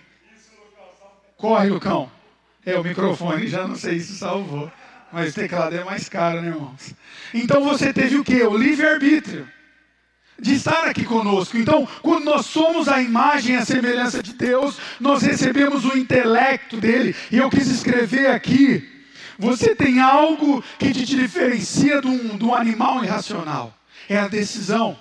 Corre, 1.37 1.69
Lucão. 1.69 2.20
É, 2.65 2.79
o 2.79 2.85
microfone 2.85 3.47
já 3.47 3.67
não 3.67 3.77
sei 3.77 4.01
se 4.01 4.17
salvou, 4.17 4.71
mas 5.11 5.33
o 5.33 5.35
teclado 5.35 5.75
é 5.75 5.83
mais 5.83 6.09
caro, 6.09 6.43
né, 6.43 6.49
irmãos? 6.49 6.95
Então 7.33 7.65
você 7.65 7.93
teve 7.93 8.17
o 8.17 8.25
quê? 8.25 8.43
O 8.43 8.57
livre-arbítrio 8.57 9.49
de 10.39 10.55
estar 10.55 10.85
aqui 10.85 11.05
conosco. 11.05 11.57
Então, 11.57 11.87
quando 12.03 12.25
nós 12.25 12.47
somos 12.47 12.89
a 12.89 13.01
imagem 13.03 13.55
e 13.55 13.59
a 13.59 13.65
semelhança 13.65 14.23
de 14.23 14.33
Deus, 14.33 14.79
nós 14.99 15.23
recebemos 15.23 15.85
o 15.85 15.97
intelecto 15.97 16.79
dele. 16.79 17.15
E 17.31 17.37
eu 17.39 17.51
quis 17.51 17.69
escrever 17.69 18.29
aqui: 18.29 18.87
você 19.39 19.75
tem 19.75 20.01
algo 20.01 20.63
que 20.79 20.93
te 20.93 21.05
diferencia 21.05 22.01
de 22.01 22.09
um, 22.09 22.37
de 22.37 22.45
um 22.45 22.55
animal 22.55 23.05
irracional. 23.05 23.75
É 24.09 24.19
a 24.19 24.29
decisão. 24.29 24.99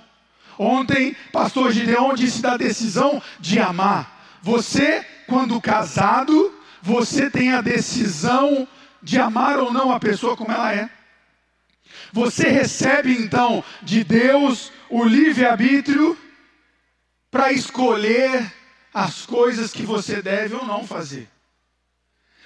Ontem, 0.57 1.15
pastor 1.31 1.71
Gideon 1.71 2.13
disse 2.13 2.41
da 2.41 2.57
decisão 2.57 3.21
de 3.39 3.59
amar. 3.59 4.39
Você, 4.41 5.05
quando 5.25 5.59
casado, 5.61 6.53
você 6.81 7.29
tem 7.29 7.51
a 7.51 7.61
decisão 7.61 8.67
de 9.01 9.17
amar 9.17 9.59
ou 9.59 9.71
não 9.71 9.91
a 9.91 9.99
pessoa 9.99 10.35
como 10.35 10.51
ela 10.51 10.73
é. 10.73 10.89
Você 12.11 12.49
recebe 12.49 13.13
então 13.13 13.63
de 13.81 14.03
Deus 14.03 14.71
o 14.89 15.03
livre-arbítrio 15.03 16.17
para 17.29 17.51
escolher 17.51 18.51
as 18.93 19.25
coisas 19.25 19.71
que 19.71 19.83
você 19.83 20.21
deve 20.21 20.55
ou 20.55 20.65
não 20.65 20.85
fazer. 20.85 21.29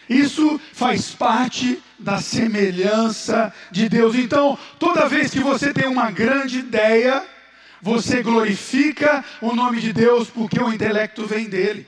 Isso 0.10 0.60
faz 0.74 1.12
parte 1.12 1.82
da 1.98 2.20
semelhança 2.20 3.54
de 3.72 3.88
Deus. 3.88 4.16
Então, 4.16 4.58
toda 4.78 5.08
vez 5.08 5.32
que 5.32 5.40
você 5.40 5.74
tem 5.74 5.88
uma 5.88 6.12
grande 6.12 6.60
ideia, 6.60 7.25
você 7.82 8.22
glorifica 8.22 9.24
o 9.42 9.56
nome 9.56 9.80
de 9.80 9.94
Deus 9.94 10.30
porque 10.30 10.60
o 10.62 10.74
intelecto 10.74 11.25
vem 11.25 11.48
dele. 11.48 11.88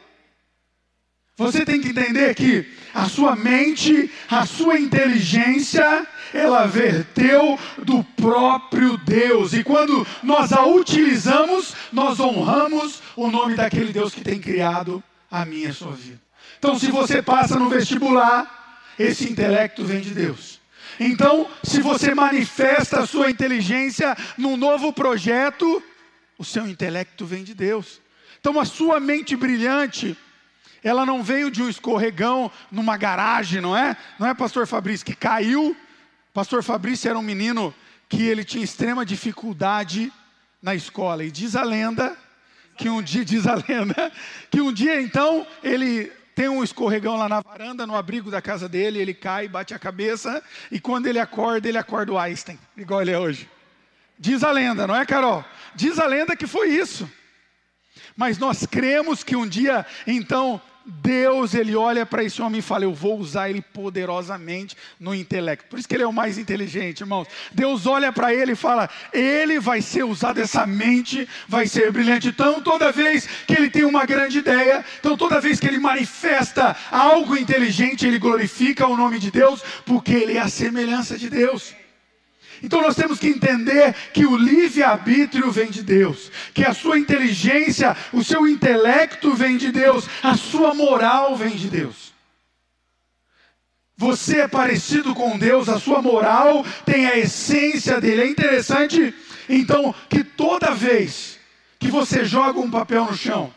Você 1.38 1.66
tem 1.66 1.82
que 1.82 1.90
entender 1.90 2.34
que 2.34 2.66
a 2.94 3.10
sua 3.10 3.36
mente, 3.36 4.10
a 4.30 4.46
sua 4.46 4.80
inteligência, 4.80 6.08
ela 6.34 6.66
verteu 6.66 7.60
do 7.80 8.04
próprio 8.04 8.98
Deus. 9.00 9.52
E 9.52 9.62
quando 9.62 10.08
nós 10.24 10.54
a 10.54 10.66
utilizamos, 10.66 11.76
nós 11.92 12.22
honramos 12.22 13.02
o 13.18 13.30
nome 13.30 13.56
daquele 13.56 13.92
Deus 13.92 14.14
que 14.14 14.22
tem 14.22 14.40
criado 14.40 15.04
a 15.30 15.46
minha 15.46 15.68
e 15.68 15.72
a 15.72 15.74
sua 15.74 15.92
vida. 15.92 16.22
Então, 16.58 16.80
se 16.80 16.90
você 16.90 17.22
passa 17.22 17.60
no 17.60 17.68
vestibular, 17.68 18.82
esse 18.98 19.30
intelecto 19.30 19.84
vem 19.84 20.00
de 20.00 20.12
Deus. 20.12 20.62
Então, 20.98 21.50
se 21.62 21.82
você 21.82 22.16
manifesta 22.16 23.02
a 23.02 23.06
sua 23.06 23.30
inteligência 23.30 24.16
num 24.38 24.56
novo 24.56 24.94
projeto, 24.94 25.84
o 26.38 26.46
seu 26.46 26.66
intelecto 26.66 27.26
vem 27.26 27.44
de 27.44 27.54
Deus. 27.54 28.00
Então, 28.40 28.58
a 28.58 28.64
sua 28.64 29.02
mente 29.02 29.36
brilhante, 29.36 30.18
ela 30.88 31.04
não 31.04 31.24
veio 31.24 31.50
de 31.50 31.64
um 31.64 31.68
escorregão 31.68 32.52
numa 32.72 32.96
garagem, 32.96 33.60
não 33.60 33.76
é? 33.76 33.98
Não 34.20 34.28
é, 34.28 34.36
pastor 34.36 34.68
Fabrício, 34.68 35.04
que 35.04 35.16
caiu. 35.16 35.76
Pastor 36.32 36.62
Fabrício 36.62 37.10
era 37.10 37.18
um 37.18 37.24
menino 37.24 37.74
que 38.08 38.22
ele 38.22 38.44
tinha 38.44 38.64
extrema 38.64 39.04
dificuldade 39.04 40.14
na 40.62 40.76
escola. 40.76 41.24
E 41.24 41.32
diz 41.32 41.56
a 41.56 41.64
lenda 41.64 42.16
que 42.78 42.88
um 42.88 43.02
dia, 43.02 43.26
diz 43.26 43.48
a 43.48 43.56
lenda, 43.56 44.12
que 44.52 44.62
um 44.62 44.72
dia 44.72 45.02
então 45.02 45.48
ele 45.64 46.12
tem 46.36 46.50
um 46.50 46.64
escorregão 46.64 47.16
lá 47.16 47.28
na 47.28 47.42
varanda, 47.42 47.88
no 47.88 47.96
abrigo 47.96 48.30
da 48.30 48.40
casa 48.42 48.70
dele, 48.70 49.00
ele 49.00 49.14
cai, 49.16 49.48
bate 49.48 49.74
a 49.74 49.80
cabeça, 49.80 50.44
e 50.70 50.80
quando 50.80 51.08
ele 51.08 51.18
acorda, 51.18 51.68
ele 51.68 51.80
acorda 51.80 52.12
o 52.12 52.20
Einstein, 52.20 52.60
igual 52.78 53.02
ele 53.02 53.12
é 53.12 53.18
hoje. 53.18 53.50
Diz 54.20 54.44
a 54.44 54.52
lenda, 54.52 54.86
não 54.86 54.96
é, 54.96 55.04
Carol? 55.04 55.44
Diz 55.74 55.98
a 55.98 56.06
lenda 56.06 56.36
que 56.36 56.46
foi 56.46 56.70
isso. 56.70 57.10
Mas 58.16 58.38
nós 58.38 58.66
cremos 58.66 59.24
que 59.24 59.36
um 59.36 59.48
dia, 59.48 59.86
então, 60.06 60.62
Deus, 60.86 61.56
ele 61.56 61.76
olha 61.76 62.06
para 62.06 62.24
esse 62.24 62.42
homem 62.42 62.60
e 62.60 62.62
fala: 62.62 62.84
Eu 62.84 62.94
vou 62.94 63.18
usar 63.18 63.50
ele 63.50 63.62
poderosamente 63.62 64.78
no 65.00 65.16
intelecto. 65.16 65.66
Por 65.68 65.80
isso 65.80 65.88
que 65.88 65.96
ele 65.96 66.04
é 66.04 66.08
o 66.08 66.14
mais 66.14 66.38
inteligente, 66.38 67.02
irmãos. 67.02 67.28
Deus 67.52 67.88
olha 67.88 68.14
para 68.14 68.34
ele 68.34 68.52
e 68.52 68.56
fala: 68.56 68.88
Ele 69.12 69.60
vai 69.60 69.82
ser 69.82 70.04
usado, 70.04 70.40
essa 70.40 70.68
mente 70.68 71.28
vai 71.48 71.66
ser 71.66 71.92
brilhante. 71.92 72.28
Então, 72.28 72.62
toda 72.62 72.92
vez 72.92 73.28
que 73.48 73.54
ele 73.54 73.70
tem 73.70 73.84
uma 73.84 74.06
grande 74.06 74.38
ideia, 74.38 74.86
então, 75.00 75.18
toda 75.18 75.42
vez 75.42 75.60
que 75.60 75.68
ele 75.68 75.80
manifesta 75.80 76.76
algo 76.92 77.36
inteligente, 77.36 78.06
ele 78.06 78.20
glorifica 78.20 78.86
o 78.86 78.96
nome 78.96 79.18
de 79.18 79.32
Deus, 79.32 79.64
porque 79.86 80.14
ele 80.14 80.38
é 80.38 80.42
a 80.42 80.50
semelhança 80.50 81.18
de 81.18 81.30
Deus. 81.30 81.74
Então 82.64 82.82
nós 82.82 82.96
temos 82.96 83.20
que 83.20 83.28
entender 83.28 83.94
que 84.14 84.26
o 84.26 84.36
livre-arbítrio 84.36 85.52
vem 85.52 85.70
de 85.70 85.84
Deus, 85.84 86.32
que 86.54 86.64
a 86.64 86.74
sua 86.74 86.98
inteligência, 86.98 87.96
o 88.14 88.24
seu 88.24 88.48
intelecto 88.48 89.34
vem 89.34 89.58
de 89.58 89.72
Deus, 89.72 90.08
a 90.24 90.36
sua 90.36 90.74
moral 90.74 91.36
vem 91.36 91.56
de 91.56 91.70
Deus. 91.70 92.14
Você 93.98 94.40
é 94.42 94.48
parecido 94.48 95.16
com 95.16 95.38
Deus, 95.38 95.70
a 95.70 95.80
sua 95.80 96.02
moral 96.02 96.66
tem 96.86 97.06
a 97.06 97.18
essência 97.18 98.02
dele. 98.02 98.24
É 98.24 98.28
interessante, 98.28 99.14
então, 99.48 99.96
que 100.10 100.24
toda 100.24 100.72
vez 100.72 101.40
que 101.80 101.88
você 101.88 102.26
joga 102.26 102.60
um 102.60 102.70
papel 102.70 103.06
no 103.06 103.16
chão 103.16 103.54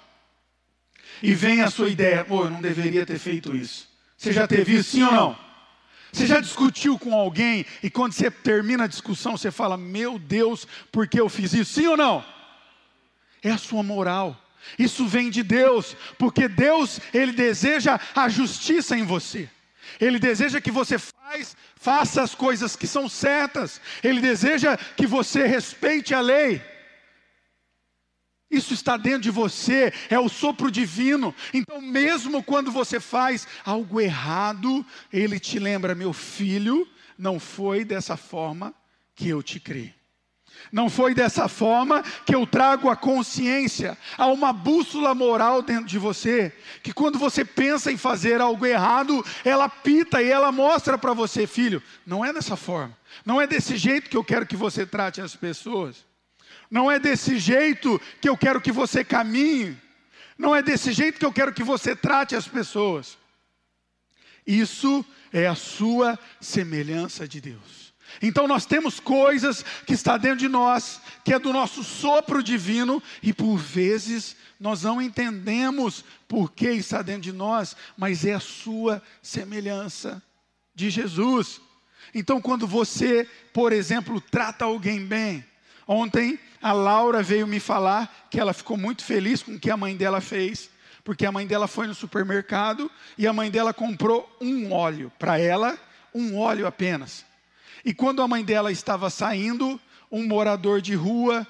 e 1.21 1.35
vem 1.35 1.61
a 1.61 1.71
sua 1.71 1.89
ideia, 1.89 2.25
pô, 2.25 2.45
eu 2.45 2.51
não 2.51 2.61
deveria 2.61 3.05
ter 3.05 3.19
feito 3.19 3.57
isso. 3.57 3.89
Você 4.17 4.33
já 4.33 4.47
teve 4.47 4.77
isso, 4.77 4.91
sim 4.91 5.03
ou 5.03 5.13
não? 5.13 5.48
Você 6.13 6.27
já 6.27 6.41
discutiu 6.41 6.99
com 6.99 7.15
alguém 7.15 7.67
e 7.83 7.91
quando 7.91 8.13
você 8.13 8.31
termina 8.31 8.85
a 8.85 8.89
discussão, 8.89 9.37
você 9.37 9.51
fala: 9.51 9.77
Meu 9.77 10.19
Deus, 10.19 10.67
por 10.91 11.07
que 11.07 11.21
eu 11.21 11.29
fiz 11.29 11.53
isso? 11.53 11.75
Sim 11.75 11.87
ou 11.89 11.97
não? 11.97 12.25
É 13.43 13.51
a 13.51 13.59
sua 13.59 13.83
moral. 13.83 14.37
Isso 14.79 15.07
vem 15.07 15.31
de 15.31 15.43
Deus, 15.43 15.97
porque 16.19 16.49
Deus, 16.49 17.01
Ele 17.15 17.33
deseja 17.33 18.01
a 18.15 18.29
justiça 18.29 18.97
em 18.97 19.05
você. 19.05 19.49
Ele 20.01 20.19
deseja 20.19 20.61
que 20.61 20.71
você 20.71 20.99
faz, 20.99 21.57
faça 21.77 22.23
as 22.23 22.35
coisas 22.35 22.77
que 22.77 22.87
são 22.87 23.09
certas. 23.09 23.81
Ele 24.03 24.21
deseja 24.21 24.77
que 24.77 25.07
você 25.07 25.47
respeite 25.47 26.15
a 26.15 26.21
lei. 26.21 26.63
Isso 28.51 28.73
está 28.73 28.97
dentro 28.97 29.21
de 29.21 29.31
você, 29.31 29.93
é 30.09 30.19
o 30.19 30.29
sopro 30.29 30.71
divino. 30.71 31.35
Então, 31.53 31.81
mesmo 31.83 32.43
quando 32.43 32.71
você 32.71 32.99
faz 32.99 33.47
algo 33.65 34.01
errado, 34.01 34.85
ele 35.13 35.39
te 35.39 35.59
lembra, 35.59 35.95
meu 35.95 36.15
filho, 36.15 36.89
não 37.19 37.39
foi 37.39 37.85
dessa 37.85 38.17
forma 38.17 38.75
que 39.15 39.29
eu 39.29 39.43
te 39.43 39.61
criei. 39.61 39.99
Não 40.73 40.89
foi 40.91 41.15
dessa 41.15 41.47
forma 41.47 42.03
que 42.25 42.35
eu 42.35 42.47
trago 42.47 42.89
a 42.89 42.97
consciência. 42.97 43.97
Há 44.17 44.27
uma 44.27 44.53
bússola 44.53 45.15
moral 45.15 45.63
dentro 45.63 45.87
de 45.87 45.99
você, 45.99 46.53
que 46.83 46.93
quando 46.93 47.19
você 47.19 47.45
pensa 47.45 47.93
em 47.93 47.97
fazer 47.97 48.41
algo 48.41 48.65
errado, 48.67 49.25
ela 49.45 49.69
pita 49.69 50.23
e 50.23 50.29
ela 50.29 50.51
mostra 50.51 50.99
para 50.99 51.13
você, 51.13 51.47
filho, 51.47 51.83
não 52.05 52.25
é 52.25 52.33
dessa 52.33 52.57
forma. 52.57 52.97
Não 53.25 53.41
é 53.41 53.47
desse 53.47 53.77
jeito 53.77 54.11
que 54.11 54.17
eu 54.17 54.25
quero 54.25 54.47
que 54.47 54.57
você 54.57 54.87
trate 54.87 55.21
as 55.21 55.37
pessoas. 55.37 56.08
Não 56.71 56.91
é 56.91 56.99
desse 56.99 57.39
jeito 57.39 58.01
que 58.21 58.29
eu 58.29 58.37
quero 58.37 58.61
que 58.61 58.73
você 58.73 59.05
caminhe. 59.05 59.77
Não 60.37 60.55
é 60.55 60.63
desse 60.63 60.93
jeito 60.93 61.19
que 61.19 61.27
eu 61.27 61.33
quero 61.33 61.53
que 61.53 61.65
você 61.65 61.97
trate 61.97 62.37
as 62.37 62.47
pessoas. 62.47 63.19
Isso 64.47 65.05
é 65.33 65.47
a 65.47 65.55
sua 65.55 66.19
semelhança 66.41 67.27
de 67.27 67.41
Deus. 67.41 67.89
Então 68.23 68.49
nós 68.49 68.65
temos 68.65 68.99
coisas 68.99 69.65
que 69.87 69.93
está 69.93 70.17
dentro 70.17 70.39
de 70.39 70.49
nós, 70.49 71.01
que 71.25 71.35
é 71.35 71.39
do 71.39 71.53
nosso 71.53 71.85
sopro 71.85 72.43
divino, 72.43 73.03
e 73.23 73.33
por 73.33 73.57
vezes 73.57 74.37
nós 74.59 74.83
não 74.83 75.01
entendemos 75.01 76.05
por 76.27 76.51
que 76.53 76.71
está 76.71 77.03
dentro 77.03 77.23
de 77.23 77.33
nós, 77.33 77.77
mas 77.97 78.25
é 78.25 78.35
a 78.35 78.41
sua 78.41 79.03
semelhança 79.23 80.23
de 80.75 80.91
Jesus. 80.91 81.61
Então 82.15 82.41
quando 82.41 82.67
você, 82.67 83.29
por 83.53 83.73
exemplo, 83.73 84.21
trata 84.21 84.65
alguém 84.65 85.05
bem, 85.05 85.45
Ontem 85.91 86.39
a 86.61 86.73
Laura 86.73 87.23
veio 87.23 87.47
me 87.47 87.59
falar 87.59 88.29
que 88.31 88.39
ela 88.39 88.53
ficou 88.53 88.77
muito 88.77 89.03
feliz 89.03 89.43
com 89.43 89.53
o 89.53 89.59
que 89.59 89.71
a 89.71 89.77
mãe 89.77 89.97
dela 89.97 90.21
fez, 90.21 90.69
porque 91.03 91.25
a 91.25 91.33
mãe 91.33 91.47
dela 91.47 91.67
foi 91.67 91.87
no 91.87 91.95
supermercado 91.95 92.91
e 93.17 93.27
a 93.27 93.33
mãe 93.33 93.51
dela 93.51 93.73
comprou 93.73 94.31
um 94.39 94.71
óleo 94.71 95.11
para 95.19 95.39
ela 95.39 95.79
um 96.15 96.37
óleo 96.39 96.67
apenas. 96.67 97.25
E 97.85 97.95
quando 97.95 98.21
a 98.21 98.29
mãe 98.29 98.45
dela 98.45 98.71
estava 98.71 99.09
saindo, 99.09 99.81
um 100.11 100.27
morador 100.27 100.81
de 100.81 100.95
rua 100.95 101.47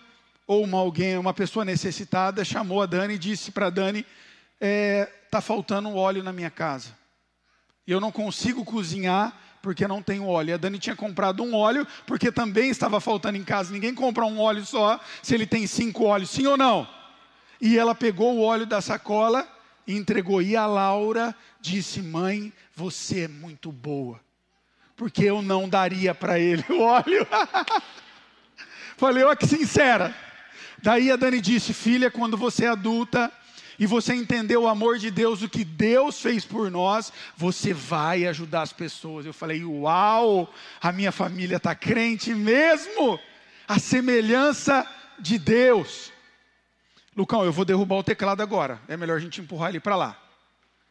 ou 0.46 0.62
uma 0.62 0.78
alguém, 0.78 1.18
uma 1.18 1.34
pessoa 1.34 1.64
necessitada, 1.64 2.44
chamou 2.44 2.82
a 2.82 2.86
Dani 2.86 3.14
e 3.14 3.18
disse 3.18 3.50
para 3.50 3.70
Dani: 3.70 4.00
está 4.00 4.06
é, 4.60 5.06
tá 5.30 5.40
faltando 5.40 5.94
óleo 5.94 6.22
na 6.22 6.32
minha 6.32 6.50
casa. 6.50 6.96
Eu 7.86 8.00
não 8.00 8.12
consigo 8.12 8.64
cozinhar 8.64 9.36
porque 9.62 9.86
não 9.88 10.02
tenho 10.02 10.26
óleo. 10.26 10.50
E 10.50 10.52
a 10.52 10.56
Dani 10.56 10.78
tinha 10.78 10.96
comprado 10.96 11.42
um 11.42 11.54
óleo 11.54 11.86
porque 12.06 12.30
também 12.30 12.70
estava 12.70 13.00
faltando 13.00 13.38
em 13.38 13.44
casa. 13.44 13.72
Ninguém 13.72 13.94
compra 13.94 14.24
um 14.24 14.40
óleo 14.40 14.64
só 14.64 15.00
se 15.22 15.34
ele 15.34 15.46
tem 15.46 15.66
cinco 15.66 16.04
óleos, 16.04 16.30
sim 16.30 16.46
ou 16.46 16.56
não? 16.56 16.88
E 17.60 17.76
ela 17.76 17.94
pegou 17.94 18.36
o 18.36 18.42
óleo 18.42 18.66
da 18.66 18.80
sacola 18.80 19.46
e 19.86 19.96
entregou. 19.96 20.40
E 20.40 20.56
a 20.56 20.66
Laura 20.66 21.34
disse: 21.60 22.00
Mãe, 22.00 22.52
você 22.74 23.22
é 23.22 23.28
muito 23.28 23.72
boa, 23.72 24.20
porque 24.96 25.24
eu 25.24 25.42
não 25.42 25.68
daria 25.68 26.14
para 26.14 26.38
ele 26.38 26.64
o 26.70 26.80
óleo. 26.80 27.26
Falei, 28.96 29.22
olha 29.22 29.36
que 29.36 29.46
sincera. 29.46 30.14
Daí 30.82 31.10
a 31.10 31.16
Dani 31.16 31.40
disse: 31.40 31.72
Filha, 31.72 32.10
quando 32.10 32.36
você 32.36 32.64
é 32.64 32.68
adulta 32.68 33.32
e 33.78 33.86
você 33.86 34.12
entendeu 34.12 34.62
o 34.62 34.68
amor 34.68 34.98
de 34.98 35.10
Deus, 35.10 35.40
o 35.40 35.48
que 35.48 35.64
Deus 35.64 36.20
fez 36.20 36.44
por 36.44 36.70
nós, 36.70 37.12
você 37.36 37.72
vai 37.72 38.26
ajudar 38.26 38.62
as 38.62 38.72
pessoas. 38.72 39.24
Eu 39.24 39.32
falei: 39.32 39.64
Uau, 39.64 40.52
a 40.80 40.90
minha 40.90 41.12
família 41.12 41.58
está 41.58 41.74
crente 41.74 42.34
mesmo. 42.34 43.20
A 43.68 43.78
semelhança 43.78 44.86
de 45.20 45.38
Deus. 45.38 46.12
Lucão, 47.16 47.44
eu 47.44 47.52
vou 47.52 47.64
derrubar 47.64 47.96
o 47.96 48.02
teclado 48.02 48.40
agora. 48.40 48.80
É 48.88 48.96
melhor 48.96 49.16
a 49.16 49.20
gente 49.20 49.40
empurrar 49.40 49.68
ele 49.70 49.80
para 49.80 49.94
lá. 49.94 50.16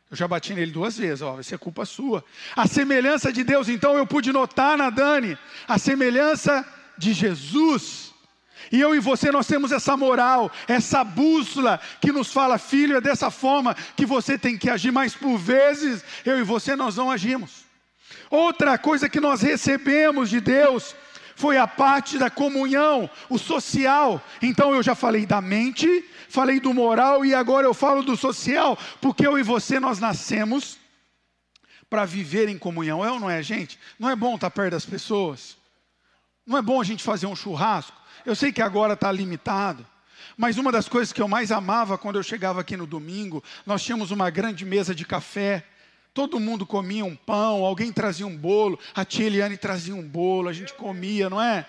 Eu 0.09 0.15
já 0.15 0.27
bati 0.27 0.53
nele 0.53 0.71
duas 0.71 0.97
vezes, 0.97 1.21
ó, 1.21 1.33
vai 1.33 1.43
ser 1.43 1.57
culpa 1.57 1.85
sua. 1.85 2.23
A 2.55 2.65
semelhança 2.65 3.33
de 3.33 3.43
Deus, 3.43 3.67
então 3.67 3.97
eu 3.97 4.07
pude 4.07 4.31
notar 4.31 4.77
na 4.77 4.89
Dani, 4.89 5.37
a 5.67 5.77
semelhança 5.77 6.65
de 6.97 7.11
Jesus. 7.11 8.06
E 8.71 8.79
eu 8.81 8.95
e 8.95 8.99
você, 8.99 9.31
nós 9.31 9.47
temos 9.47 9.71
essa 9.71 9.95
moral, 9.95 10.51
essa 10.67 11.03
bússola 11.03 11.79
que 12.01 12.11
nos 12.11 12.31
fala, 12.31 12.57
filho, 12.57 12.97
é 12.97 13.01
dessa 13.01 13.31
forma 13.31 13.75
que 13.95 14.05
você 14.05 14.37
tem 14.37 14.57
que 14.57 14.69
agir, 14.69 14.91
mas 14.91 15.15
por 15.15 15.37
vezes 15.37 16.03
eu 16.25 16.39
e 16.39 16.43
você 16.43 16.75
nós 16.75 16.95
não 16.95 17.09
agimos. 17.11 17.65
Outra 18.29 18.77
coisa 18.77 19.09
que 19.09 19.19
nós 19.19 19.41
recebemos 19.41 20.29
de 20.29 20.41
Deus 20.41 20.95
foi 21.35 21.57
a 21.57 21.67
parte 21.67 22.17
da 22.17 22.29
comunhão, 22.29 23.09
o 23.29 23.37
social. 23.37 24.21
Então 24.41 24.73
eu 24.73 24.81
já 24.81 24.95
falei 24.95 25.25
da 25.25 25.39
mente, 25.39 26.03
falei 26.27 26.59
do 26.59 26.73
moral 26.73 27.23
e 27.23 27.33
agora 27.33 27.67
eu 27.67 27.73
falo 27.73 28.01
do 28.01 28.17
social, 28.17 28.77
porque 28.99 29.25
eu 29.25 29.37
e 29.37 29.43
você 29.43 29.79
nós 29.79 29.99
nascemos 29.99 30.77
para 31.89 32.05
viver 32.05 32.49
em 32.49 32.57
comunhão. 32.57 33.05
É 33.05 33.11
ou 33.11 33.19
não 33.19 33.29
é, 33.29 33.41
gente? 33.41 33.79
Não 33.99 34.09
é 34.09 34.15
bom 34.15 34.35
estar 34.35 34.49
perto 34.49 34.71
das 34.71 34.85
pessoas? 34.85 35.55
Não 36.45 36.57
é 36.57 36.61
bom 36.61 36.81
a 36.81 36.83
gente 36.83 37.03
fazer 37.03 37.27
um 37.27 37.35
churrasco? 37.35 37.95
Eu 38.27 38.35
sei 38.35 38.51
que 38.51 38.61
agora 38.61 38.93
está 38.93 39.11
limitado. 39.11 39.83
Mas 40.37 40.59
uma 40.59 40.71
das 40.71 40.87
coisas 40.87 41.11
que 41.11 41.21
eu 41.21 41.27
mais 41.27 41.51
amava 41.51 41.97
quando 41.97 42.17
eu 42.17 42.23
chegava 42.23 42.61
aqui 42.61 42.77
no 42.77 42.85
domingo, 42.85 43.43
nós 43.65 43.81
tínhamos 43.81 44.11
uma 44.11 44.29
grande 44.29 44.63
mesa 44.63 44.93
de 44.93 45.03
café 45.03 45.63
Todo 46.17 46.39
mundo 46.39 46.65
comia 46.65 47.05
um 47.05 47.15
pão, 47.15 47.63
alguém 47.63 47.93
trazia 47.93 48.25
um 48.25 48.35
bolo, 48.35 48.79
a 48.95 49.05
tia 49.05 49.27
Eliane 49.27 49.55
trazia 49.55 49.93
um 49.93 50.01
bolo, 50.01 50.49
a 50.49 50.53
gente 50.53 50.73
comia, 50.73 51.29
não 51.29 51.39
é? 51.39 51.63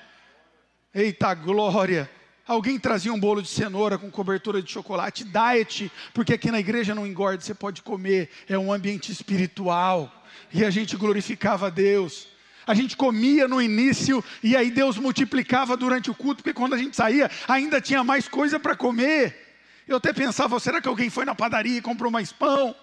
Eita 0.94 1.34
glória! 1.34 2.10
Alguém 2.46 2.78
trazia 2.78 3.12
um 3.12 3.20
bolo 3.20 3.42
de 3.42 3.48
cenoura 3.48 3.98
com 3.98 4.10
cobertura 4.10 4.62
de 4.62 4.72
chocolate, 4.72 5.22
diet, 5.22 5.92
porque 6.14 6.32
aqui 6.32 6.50
na 6.50 6.58
igreja 6.58 6.94
não 6.94 7.06
engorda, 7.06 7.42
você 7.42 7.52
pode 7.52 7.82
comer, 7.82 8.30
é 8.48 8.56
um 8.56 8.72
ambiente 8.72 9.12
espiritual. 9.12 10.10
E 10.50 10.64
a 10.64 10.70
gente 10.70 10.96
glorificava 10.96 11.66
a 11.66 11.70
Deus. 11.70 12.26
A 12.68 12.74
gente 12.74 12.98
comia 12.98 13.48
no 13.48 13.62
início 13.62 14.22
e 14.42 14.54
aí 14.54 14.70
Deus 14.70 14.98
multiplicava 14.98 15.74
durante 15.74 16.10
o 16.10 16.14
culto, 16.14 16.42
porque 16.42 16.52
quando 16.52 16.74
a 16.74 16.78
gente 16.78 16.94
saía 16.94 17.30
ainda 17.48 17.80
tinha 17.80 18.04
mais 18.04 18.28
coisa 18.28 18.60
para 18.60 18.76
comer. 18.76 19.56
Eu 19.88 19.96
até 19.96 20.12
pensava, 20.12 20.60
será 20.60 20.78
que 20.78 20.86
alguém 20.86 21.08
foi 21.08 21.24
na 21.24 21.34
padaria 21.34 21.78
e 21.78 21.80
comprou 21.80 22.10
mais 22.10 22.30
pão? 22.30 22.76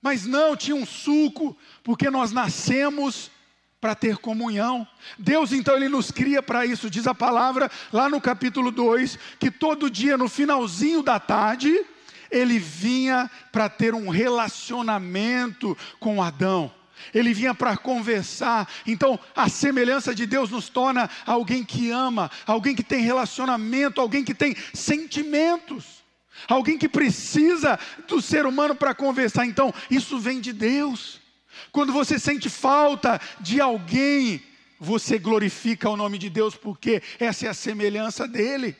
Mas 0.00 0.24
não, 0.24 0.56
tinha 0.56 0.74
um 0.74 0.86
suco, 0.86 1.54
porque 1.84 2.08
nós 2.08 2.32
nascemos 2.32 3.30
para 3.78 3.94
ter 3.94 4.16
comunhão. 4.16 4.88
Deus 5.18 5.52
então 5.52 5.76
ele 5.76 5.90
nos 5.90 6.10
cria 6.10 6.42
para 6.42 6.64
isso. 6.64 6.88
Diz 6.88 7.06
a 7.06 7.14
palavra 7.14 7.70
lá 7.92 8.08
no 8.08 8.18
capítulo 8.18 8.70
2 8.70 9.18
que 9.38 9.50
todo 9.50 9.90
dia 9.90 10.16
no 10.16 10.26
finalzinho 10.26 11.02
da 11.02 11.20
tarde 11.20 11.84
ele 12.30 12.58
vinha 12.58 13.30
para 13.52 13.68
ter 13.68 13.94
um 13.94 14.08
relacionamento 14.08 15.76
com 15.98 16.22
Adão. 16.22 16.72
Ele 17.14 17.32
vinha 17.32 17.54
para 17.54 17.76
conversar. 17.76 18.68
Então, 18.86 19.18
a 19.34 19.48
semelhança 19.48 20.14
de 20.14 20.26
Deus 20.26 20.50
nos 20.50 20.68
torna 20.68 21.08
alguém 21.26 21.64
que 21.64 21.90
ama, 21.90 22.30
alguém 22.46 22.74
que 22.74 22.82
tem 22.82 23.00
relacionamento, 23.00 24.00
alguém 24.00 24.24
que 24.24 24.34
tem 24.34 24.56
sentimentos 24.74 26.00
alguém 26.48 26.78
que 26.78 26.88
precisa 26.88 27.78
do 28.08 28.20
ser 28.22 28.46
humano 28.46 28.74
para 28.74 28.94
conversar. 28.94 29.44
Então, 29.46 29.72
isso 29.90 30.18
vem 30.18 30.40
de 30.40 30.52
Deus. 30.52 31.20
Quando 31.72 31.92
você 31.92 32.18
sente 32.18 32.48
falta 32.48 33.20
de 33.40 33.60
alguém, 33.60 34.42
você 34.78 35.18
glorifica 35.18 35.90
o 35.90 35.96
nome 35.96 36.18
de 36.18 36.30
Deus, 36.30 36.54
porque 36.54 37.02
essa 37.18 37.46
é 37.46 37.48
a 37.48 37.54
semelhança 37.54 38.26
dele. 38.26 38.76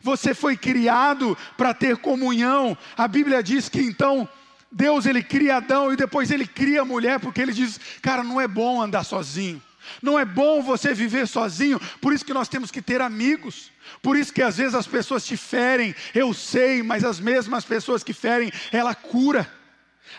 Você 0.00 0.34
foi 0.34 0.56
criado 0.56 1.36
para 1.56 1.72
ter 1.72 1.96
comunhão. 1.98 2.76
A 2.96 3.06
Bíblia 3.06 3.42
diz 3.42 3.68
que 3.68 3.80
então 3.80 4.28
Deus 4.70 5.06
ele 5.06 5.22
cria 5.22 5.56
Adão 5.56 5.92
e 5.92 5.96
depois 5.96 6.30
ele 6.30 6.46
cria 6.46 6.82
a 6.82 6.84
mulher, 6.84 7.20
porque 7.20 7.40
ele 7.40 7.52
diz: 7.52 7.80
"Cara, 8.02 8.22
não 8.22 8.40
é 8.40 8.48
bom 8.48 8.82
andar 8.82 9.04
sozinho. 9.04 9.62
Não 10.02 10.18
é 10.18 10.24
bom 10.24 10.62
você 10.62 10.92
viver 10.92 11.26
sozinho, 11.26 11.80
por 12.00 12.12
isso 12.12 12.24
que 12.24 12.34
nós 12.34 12.48
temos 12.48 12.70
que 12.70 12.82
ter 12.82 13.00
amigos. 13.00 13.70
Por 14.02 14.16
isso 14.16 14.32
que 14.32 14.42
às 14.42 14.56
vezes 14.56 14.74
as 14.74 14.86
pessoas 14.86 15.24
te 15.24 15.36
ferem, 15.36 15.94
eu 16.14 16.34
sei, 16.34 16.82
mas 16.82 17.04
as 17.04 17.20
mesmas 17.20 17.64
pessoas 17.64 18.02
que 18.02 18.12
ferem, 18.12 18.52
ela 18.72 18.94
cura. 18.94 19.48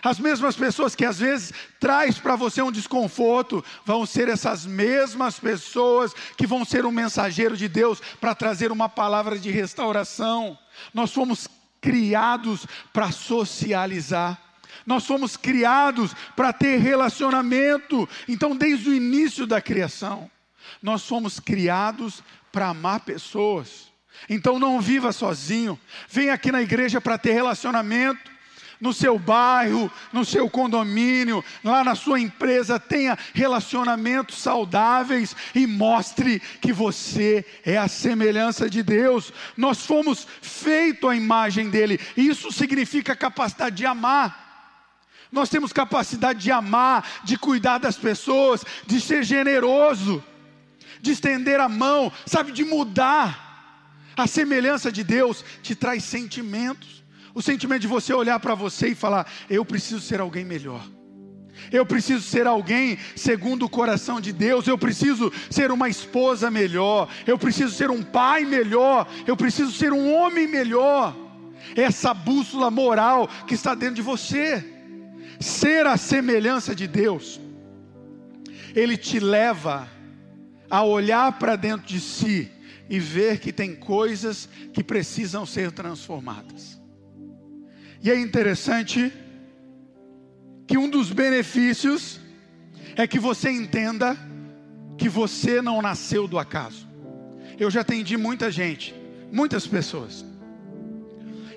As 0.02 0.18
mesmas 0.18 0.54
pessoas 0.54 0.94
que 0.94 1.04
às 1.04 1.18
vezes 1.18 1.52
traz 1.80 2.18
para 2.18 2.36
você 2.36 2.62
um 2.62 2.70
desconforto, 2.70 3.64
vão 3.84 4.06
ser 4.06 4.28
essas 4.28 4.64
mesmas 4.64 5.40
pessoas 5.40 6.14
que 6.36 6.46
vão 6.46 6.64
ser 6.64 6.86
um 6.86 6.92
mensageiro 6.92 7.56
de 7.56 7.68
Deus 7.68 8.00
para 8.20 8.34
trazer 8.34 8.70
uma 8.70 8.88
palavra 8.88 9.38
de 9.38 9.50
restauração. 9.50 10.58
Nós 10.94 11.12
fomos 11.12 11.48
criados 11.80 12.66
para 12.92 13.10
socializar. 13.10 14.40
Nós 14.86 15.06
fomos 15.06 15.36
criados 15.36 16.14
para 16.34 16.52
ter 16.52 16.78
relacionamento. 16.78 18.08
Então, 18.26 18.56
desde 18.56 18.90
o 18.90 18.94
início 18.94 19.46
da 19.46 19.60
criação, 19.60 20.30
nós 20.82 21.06
fomos 21.06 21.38
criados 21.38 22.22
para 22.50 22.68
amar 22.68 23.00
pessoas. 23.00 23.92
Então, 24.28 24.58
não 24.58 24.80
viva 24.80 25.12
sozinho. 25.12 25.78
Venha 26.08 26.34
aqui 26.34 26.50
na 26.50 26.62
igreja 26.62 27.00
para 27.00 27.18
ter 27.18 27.32
relacionamento 27.32 28.37
no 28.80 28.92
seu 28.92 29.18
bairro, 29.18 29.90
no 30.12 30.24
seu 30.24 30.48
condomínio, 30.48 31.44
lá 31.64 31.82
na 31.82 31.94
sua 31.94 32.20
empresa, 32.20 32.78
tenha 32.78 33.18
relacionamentos 33.34 34.38
saudáveis 34.38 35.34
e 35.54 35.66
mostre 35.66 36.40
que 36.60 36.72
você 36.72 37.44
é 37.64 37.76
a 37.76 37.88
semelhança 37.88 38.68
de 38.70 38.82
Deus. 38.82 39.32
Nós 39.56 39.84
fomos 39.84 40.26
feitos 40.40 41.10
à 41.10 41.16
imagem 41.16 41.70
dele. 41.70 42.00
Isso 42.16 42.52
significa 42.52 43.16
capacidade 43.16 43.76
de 43.76 43.86
amar. 43.86 44.46
Nós 45.30 45.50
temos 45.50 45.72
capacidade 45.72 46.40
de 46.40 46.50
amar, 46.50 47.06
de 47.24 47.36
cuidar 47.36 47.78
das 47.78 47.96
pessoas, 47.96 48.64
de 48.86 49.00
ser 49.00 49.22
generoso, 49.22 50.24
de 51.00 51.12
estender 51.12 51.60
a 51.60 51.68
mão, 51.68 52.10
sabe, 52.24 52.52
de 52.52 52.64
mudar. 52.64 53.46
A 54.16 54.26
semelhança 54.26 54.90
de 54.90 55.04
Deus 55.04 55.44
te 55.62 55.74
traz 55.74 56.02
sentimentos. 56.02 57.04
O 57.38 57.42
sentimento 57.42 57.82
de 57.82 57.86
você 57.86 58.12
olhar 58.12 58.40
para 58.40 58.56
você 58.56 58.88
e 58.88 58.94
falar: 58.96 59.30
Eu 59.48 59.64
preciso 59.64 60.00
ser 60.00 60.20
alguém 60.20 60.44
melhor. 60.44 60.84
Eu 61.70 61.86
preciso 61.86 62.20
ser 62.20 62.48
alguém 62.48 62.98
segundo 63.14 63.64
o 63.64 63.68
coração 63.68 64.20
de 64.20 64.32
Deus. 64.32 64.66
Eu 64.66 64.76
preciso 64.76 65.32
ser 65.48 65.70
uma 65.70 65.88
esposa 65.88 66.50
melhor. 66.50 67.08
Eu 67.24 67.38
preciso 67.38 67.72
ser 67.72 67.92
um 67.92 68.02
pai 68.02 68.44
melhor. 68.44 69.06
Eu 69.24 69.36
preciso 69.36 69.70
ser 69.70 69.92
um 69.92 70.12
homem 70.12 70.48
melhor. 70.48 71.14
Essa 71.76 72.12
bússola 72.12 72.72
moral 72.72 73.28
que 73.46 73.54
está 73.54 73.72
dentro 73.72 73.94
de 73.94 74.02
você 74.02 74.64
ser 75.38 75.86
a 75.86 75.96
semelhança 75.96 76.74
de 76.74 76.88
Deus, 76.88 77.40
ele 78.74 78.96
te 78.96 79.20
leva 79.20 79.88
a 80.68 80.82
olhar 80.82 81.38
para 81.38 81.54
dentro 81.54 81.86
de 81.86 82.00
si 82.00 82.50
e 82.90 82.98
ver 82.98 83.38
que 83.38 83.52
tem 83.52 83.76
coisas 83.76 84.48
que 84.72 84.82
precisam 84.82 85.46
ser 85.46 85.70
transformadas. 85.70 86.77
E 88.02 88.10
é 88.10 88.18
interessante 88.18 89.12
que 90.66 90.78
um 90.78 90.88
dos 90.88 91.12
benefícios 91.12 92.20
é 92.96 93.06
que 93.06 93.18
você 93.18 93.50
entenda 93.50 94.16
que 94.96 95.08
você 95.08 95.62
não 95.62 95.80
nasceu 95.80 96.28
do 96.28 96.38
acaso. 96.38 96.86
Eu 97.58 97.70
já 97.70 97.80
atendi 97.80 98.16
muita 98.16 98.50
gente, 98.50 98.94
muitas 99.32 99.66
pessoas, 99.66 100.24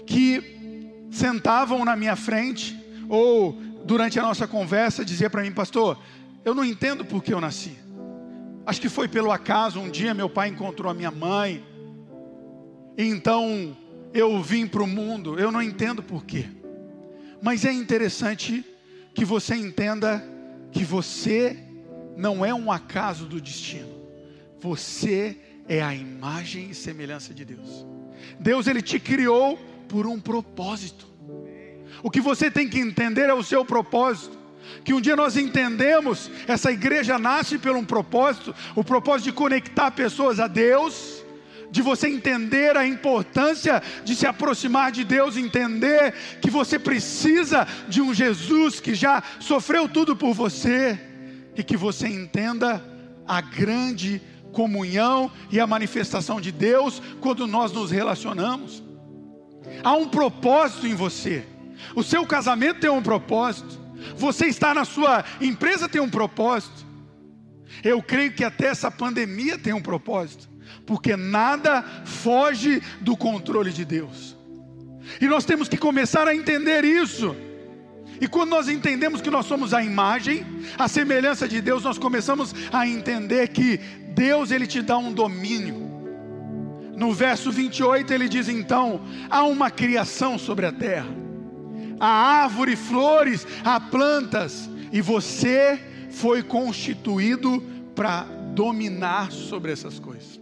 que 0.05 0.97
sentavam 1.11 1.83
na 1.83 1.95
minha 1.95 2.15
frente 2.15 2.79
ou 3.09 3.53
durante 3.85 4.19
a 4.19 4.23
nossa 4.23 4.47
conversa, 4.47 5.03
dizia 5.03 5.29
para 5.29 5.41
mim, 5.41 5.51
pastor, 5.51 5.99
eu 6.45 6.55
não 6.55 6.63
entendo 6.63 7.03
por 7.03 7.23
que 7.23 7.33
eu 7.33 7.41
nasci. 7.41 7.77
Acho 8.65 8.79
que 8.79 8.89
foi 8.89 9.07
pelo 9.07 9.31
acaso, 9.31 9.79
um 9.79 9.89
dia 9.89 10.13
meu 10.13 10.29
pai 10.29 10.49
encontrou 10.49 10.89
a 10.89 10.93
minha 10.93 11.11
mãe, 11.11 11.63
então 12.97 13.75
eu 14.13 14.41
vim 14.41 14.67
para 14.67 14.83
o 14.83 14.87
mundo, 14.87 15.39
eu 15.39 15.51
não 15.51 15.61
entendo 15.61 16.03
por 16.03 16.25
quê. 16.25 16.45
Mas 17.41 17.65
é 17.65 17.71
interessante 17.71 18.65
que 19.13 19.25
você 19.25 19.55
entenda 19.55 20.23
que 20.71 20.83
você 20.83 21.57
não 22.15 22.45
é 22.45 22.53
um 22.53 22.71
acaso 22.71 23.25
do 23.25 23.41
destino. 23.41 23.89
Você 24.59 25.37
é 25.67 25.81
a 25.81 25.93
imagem 25.93 26.69
e 26.69 26.75
semelhança 26.75 27.33
de 27.33 27.43
Deus. 27.43 27.85
Deus 28.39 28.67
ele 28.67 28.81
te 28.81 28.99
criou 28.99 29.57
por 29.87 30.05
um 30.05 30.19
propósito. 30.19 31.07
O 32.03 32.09
que 32.09 32.21
você 32.21 32.49
tem 32.49 32.67
que 32.67 32.79
entender 32.79 33.29
é 33.29 33.33
o 33.33 33.43
seu 33.43 33.65
propósito. 33.65 34.39
Que 34.83 34.93
um 34.93 35.01
dia 35.01 35.15
nós 35.15 35.35
entendemos, 35.35 36.31
essa 36.47 36.71
igreja 36.71 37.17
nasce 37.17 37.57
por 37.57 37.75
um 37.75 37.83
propósito, 37.83 38.55
o 38.75 38.83
propósito 38.83 39.25
de 39.25 39.33
conectar 39.33 39.91
pessoas 39.91 40.39
a 40.39 40.47
Deus, 40.47 41.20
de 41.71 41.81
você 41.81 42.07
entender 42.07 42.75
a 42.77 42.85
importância 42.85 43.81
de 44.03 44.15
se 44.15 44.27
aproximar 44.27 44.91
de 44.91 45.03
Deus, 45.03 45.37
entender 45.37 46.13
que 46.41 46.49
você 46.49 46.77
precisa 46.77 47.65
de 47.87 48.01
um 48.01 48.13
Jesus 48.13 48.79
que 48.79 48.93
já 48.93 49.23
sofreu 49.39 49.87
tudo 49.87 50.15
por 50.15 50.33
você, 50.33 50.99
e 51.55 51.63
que 51.63 51.77
você 51.77 52.07
entenda 52.07 52.83
a 53.27 53.41
grande 53.41 54.21
comunhão 54.51 55.31
e 55.49 55.59
a 55.59 55.67
manifestação 55.67 56.41
de 56.41 56.51
Deus 56.51 57.01
quando 57.19 57.47
nós 57.47 57.71
nos 57.71 57.91
relacionamos. 57.91 58.83
Há 59.83 59.93
um 59.93 60.07
propósito 60.07 60.87
em 60.87 60.95
você. 60.95 61.45
O 61.95 62.03
seu 62.03 62.25
casamento 62.25 62.81
tem 62.81 62.89
um 62.89 63.01
propósito. 63.01 63.79
Você 64.15 64.47
está 64.47 64.73
na 64.73 64.85
sua 64.85 65.23
empresa 65.39 65.87
tem 65.87 66.01
um 66.01 66.09
propósito. 66.09 66.85
Eu 67.83 68.01
creio 68.01 68.33
que 68.33 68.43
até 68.43 68.67
essa 68.67 68.91
pandemia 68.91 69.57
tem 69.57 69.73
um 69.73 69.81
propósito, 69.81 70.49
porque 70.85 71.15
nada 71.15 71.83
foge 72.03 72.81
do 73.01 73.15
controle 73.15 73.71
de 73.71 73.85
Deus. 73.85 74.35
E 75.19 75.27
nós 75.27 75.45
temos 75.45 75.67
que 75.67 75.77
começar 75.77 76.27
a 76.27 76.35
entender 76.35 76.83
isso. 76.83 77.35
E 78.19 78.27
quando 78.27 78.51
nós 78.51 78.69
entendemos 78.69 79.19
que 79.19 79.31
nós 79.31 79.45
somos 79.45 79.73
a 79.73 79.83
imagem, 79.83 80.45
a 80.77 80.87
semelhança 80.87 81.47
de 81.47 81.59
Deus, 81.59 81.83
nós 81.83 81.97
começamos 81.97 82.53
a 82.71 82.87
entender 82.87 83.47
que 83.47 83.77
Deus 84.13 84.51
ele 84.51 84.67
te 84.67 84.81
dá 84.81 84.97
um 84.97 85.11
domínio. 85.11 85.89
No 86.95 87.11
verso 87.13 87.51
28 87.51 88.13
ele 88.13 88.29
diz 88.29 88.47
então: 88.47 89.01
há 89.29 89.43
uma 89.43 89.71
criação 89.71 90.37
sobre 90.37 90.67
a 90.67 90.71
terra, 90.71 91.09
há 91.99 92.43
árvore, 92.43 92.75
flores, 92.75 93.47
há 93.63 93.79
plantas, 93.79 94.69
e 94.91 95.01
você 95.01 95.79
foi 96.11 96.43
constituído 96.43 97.59
para 97.95 98.23
dominar 98.53 99.31
sobre 99.31 99.71
essas 99.71 99.97
coisas. 99.97 100.40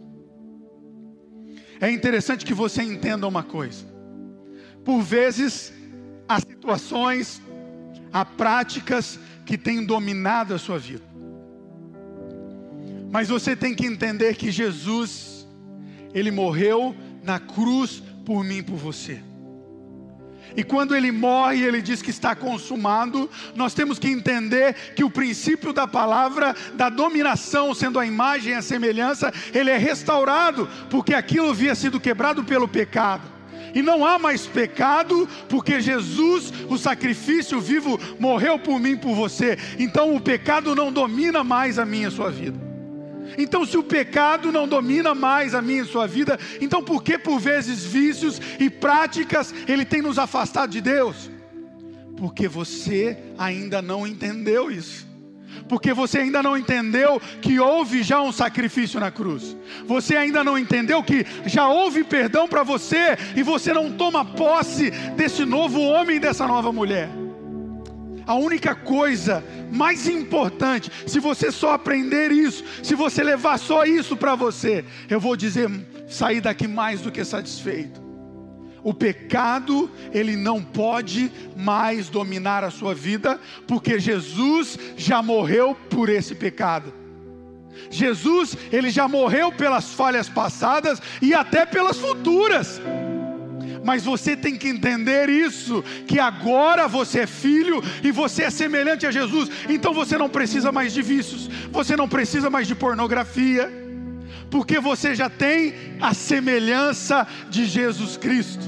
É 1.81 1.89
interessante 1.89 2.45
que 2.45 2.53
você 2.53 2.83
entenda 2.83 3.27
uma 3.27 3.43
coisa. 3.43 3.85
Por 4.83 5.01
vezes, 5.01 5.73
há 6.27 6.39
situações, 6.39 7.41
há 8.11 8.25
práticas 8.25 9.19
que 9.45 9.57
têm 9.57 9.85
dominado 9.85 10.53
a 10.53 10.59
sua 10.59 10.77
vida. 10.77 11.03
Mas 13.11 13.29
você 13.29 13.55
tem 13.55 13.73
que 13.73 13.85
entender 13.85 14.35
que 14.35 14.51
Jesus, 14.51 15.47
Ele 16.13 16.31
morreu 16.31 16.95
na 17.23 17.39
cruz 17.39 18.03
por 18.25 18.43
mim 18.43 18.57
e 18.57 18.63
por 18.63 18.75
você. 18.75 19.21
E 20.59 20.63
quando 20.65 20.93
ele 20.93 21.09
morre, 21.09 21.63
ele 21.63 21.81
diz 21.81 22.01
que 22.01 22.09
está 22.09 22.35
consumado. 22.35 23.29
Nós 23.55 23.73
temos 23.73 23.97
que 23.97 24.09
entender 24.09 24.75
que 24.93 25.05
o 25.05 25.09
princípio 25.09 25.71
da 25.71 25.87
palavra, 25.87 26.53
da 26.73 26.89
dominação, 26.89 27.73
sendo 27.73 27.97
a 27.97 28.05
imagem 28.05 28.51
e 28.51 28.55
a 28.57 28.61
semelhança, 28.61 29.33
ele 29.53 29.69
é 29.69 29.77
restaurado, 29.77 30.67
porque 30.89 31.13
aquilo 31.13 31.51
havia 31.51 31.73
sido 31.75 31.97
quebrado 31.97 32.43
pelo 32.43 32.67
pecado. 32.67 33.21
E 33.73 33.81
não 33.81 34.05
há 34.05 34.19
mais 34.19 34.47
pecado, 34.47 35.29
porque 35.47 35.79
Jesus, 35.79 36.51
o 36.67 36.77
sacrifício 36.77 37.61
vivo, 37.61 37.97
morreu 38.19 38.59
por 38.59 38.81
mim 38.81 38.97
por 38.97 39.15
você. 39.15 39.57
Então 39.77 40.13
o 40.13 40.19
pecado 40.19 40.75
não 40.75 40.91
domina 40.91 41.41
mais 41.41 41.79
a 41.79 41.85
minha 41.85 42.09
a 42.09 42.11
sua 42.11 42.29
vida. 42.29 42.68
Então, 43.37 43.65
se 43.65 43.77
o 43.77 43.83
pecado 43.83 44.51
não 44.51 44.67
domina 44.67 45.13
mais 45.13 45.53
a 45.53 45.61
minha 45.61 45.83
e 45.83 45.85
sua 45.85 46.07
vida, 46.07 46.39
então 46.59 46.83
por 46.83 47.03
que 47.03 47.17
por 47.17 47.39
vezes 47.39 47.83
vícios 47.83 48.41
e 48.59 48.69
práticas 48.69 49.53
ele 49.67 49.85
tem 49.85 50.01
nos 50.01 50.17
afastado 50.17 50.71
de 50.71 50.81
Deus? 50.81 51.29
Porque 52.17 52.47
você 52.47 53.17
ainda 53.37 53.81
não 53.81 54.05
entendeu 54.05 54.69
isso 54.69 55.09
porque 55.67 55.93
você 55.93 56.19
ainda 56.19 56.41
não 56.41 56.57
entendeu 56.57 57.21
que 57.41 57.59
houve 57.59 58.01
já 58.01 58.21
um 58.21 58.31
sacrifício 58.31 58.99
na 58.99 59.11
cruz. 59.11 59.55
Você 59.85 60.15
ainda 60.15 60.43
não 60.43 60.57
entendeu 60.57 61.03
que 61.03 61.25
já 61.45 61.67
houve 61.67 62.03
perdão 62.03 62.47
para 62.47 62.63
você 62.63 63.17
e 63.35 63.43
você 63.43 63.73
não 63.73 63.91
toma 63.91 64.25
posse 64.25 64.89
desse 65.15 65.45
novo 65.45 65.79
homem 65.79 66.17
e 66.17 66.19
dessa 66.19 66.47
nova 66.47 66.71
mulher. 66.71 67.09
A 68.29 68.35
única 68.35 68.75
coisa 68.75 69.43
mais 69.71 70.07
importante, 70.07 70.91
se 71.07 71.19
você 71.19 71.51
só 71.51 71.73
aprender 71.73 72.31
isso, 72.31 72.63
se 72.83 72.93
você 72.93 73.23
levar 73.23 73.57
só 73.57 73.85
isso 73.85 74.15
para 74.15 74.35
você, 74.35 74.85
eu 75.09 75.19
vou 75.19 75.35
dizer, 75.35 75.67
sair 76.07 76.39
daqui 76.39 76.67
mais 76.67 77.01
do 77.01 77.11
que 77.11 77.25
satisfeito. 77.25 77.99
O 78.83 78.93
pecado, 78.93 79.89
ele 80.13 80.35
não 80.35 80.61
pode 80.61 81.31
mais 81.57 82.07
dominar 82.07 82.63
a 82.63 82.69
sua 82.69 82.93
vida, 82.93 83.39
porque 83.67 83.99
Jesus 83.99 84.77
já 84.95 85.23
morreu 85.23 85.75
por 85.89 86.07
esse 86.07 86.35
pecado. 86.35 86.93
Jesus, 87.89 88.55
ele 88.71 88.91
já 88.91 89.07
morreu 89.07 89.51
pelas 89.51 89.91
falhas 89.91 90.29
passadas 90.29 91.01
e 91.19 91.33
até 91.33 91.65
pelas 91.65 91.97
futuras. 91.97 92.79
Mas 93.89 94.03
você 94.03 94.37
tem 94.37 94.55
que 94.55 94.67
entender 94.67 95.29
isso, 95.31 95.83
que 96.05 96.19
agora 96.19 96.87
você 96.87 97.21
é 97.21 97.25
filho 97.25 97.81
e 98.03 98.11
você 98.11 98.43
é 98.43 98.51
semelhante 98.51 99.07
a 99.07 99.09
Jesus. 99.09 99.49
Então 99.67 99.95
você 99.95 100.15
não 100.15 100.29
precisa 100.29 100.71
mais 100.71 100.93
de 100.93 101.01
vícios, 101.01 101.49
você 101.71 101.95
não 101.95 102.07
precisa 102.07 102.51
mais 102.51 102.67
de 102.67 102.75
pornografia, 102.75 103.67
porque 104.51 104.79
você 104.79 105.15
já 105.15 105.27
tem 105.27 105.73
a 105.99 106.13
semelhança 106.13 107.25
de 107.49 107.65
Jesus 107.65 108.15
Cristo. 108.15 108.63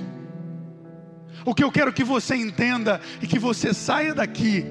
O 1.45 1.53
que 1.53 1.63
eu 1.63 1.71
quero 1.71 1.93
que 1.93 2.03
você 2.03 2.36
entenda 2.36 2.99
e 3.21 3.27
que 3.27 3.38
você 3.38 3.75
saia 3.75 4.15
daqui 4.15 4.65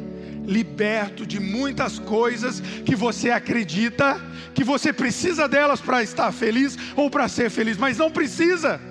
liberto 0.44 1.24
de 1.24 1.38
muitas 1.38 2.00
coisas 2.00 2.58
que 2.84 2.96
você 2.96 3.30
acredita 3.30 4.20
que 4.52 4.64
você 4.64 4.92
precisa 4.92 5.46
delas 5.46 5.80
para 5.80 6.02
estar 6.02 6.32
feliz 6.32 6.76
ou 6.96 7.08
para 7.08 7.28
ser 7.28 7.50
feliz, 7.50 7.76
mas 7.76 7.96
não 7.96 8.10
precisa. 8.10 8.89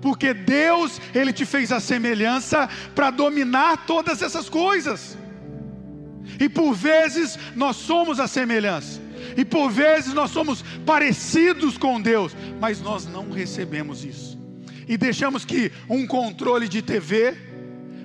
Porque 0.00 0.34
Deus, 0.34 1.00
ele 1.14 1.32
te 1.32 1.44
fez 1.44 1.72
a 1.72 1.80
semelhança 1.80 2.68
para 2.94 3.10
dominar 3.10 3.86
todas 3.86 4.22
essas 4.22 4.48
coisas. 4.48 5.16
E 6.38 6.48
por 6.48 6.74
vezes 6.74 7.38
nós 7.54 7.76
somos 7.76 8.20
a 8.20 8.26
semelhança. 8.26 9.00
E 9.36 9.44
por 9.44 9.70
vezes 9.70 10.12
nós 10.12 10.30
somos 10.30 10.62
parecidos 10.84 11.76
com 11.76 12.00
Deus, 12.00 12.36
mas 12.60 12.80
nós 12.80 13.06
não 13.06 13.30
recebemos 13.30 14.04
isso. 14.04 14.38
E 14.88 14.96
deixamos 14.96 15.44
que 15.44 15.72
um 15.88 16.06
controle 16.06 16.68
de 16.68 16.80
TV, 16.80 17.36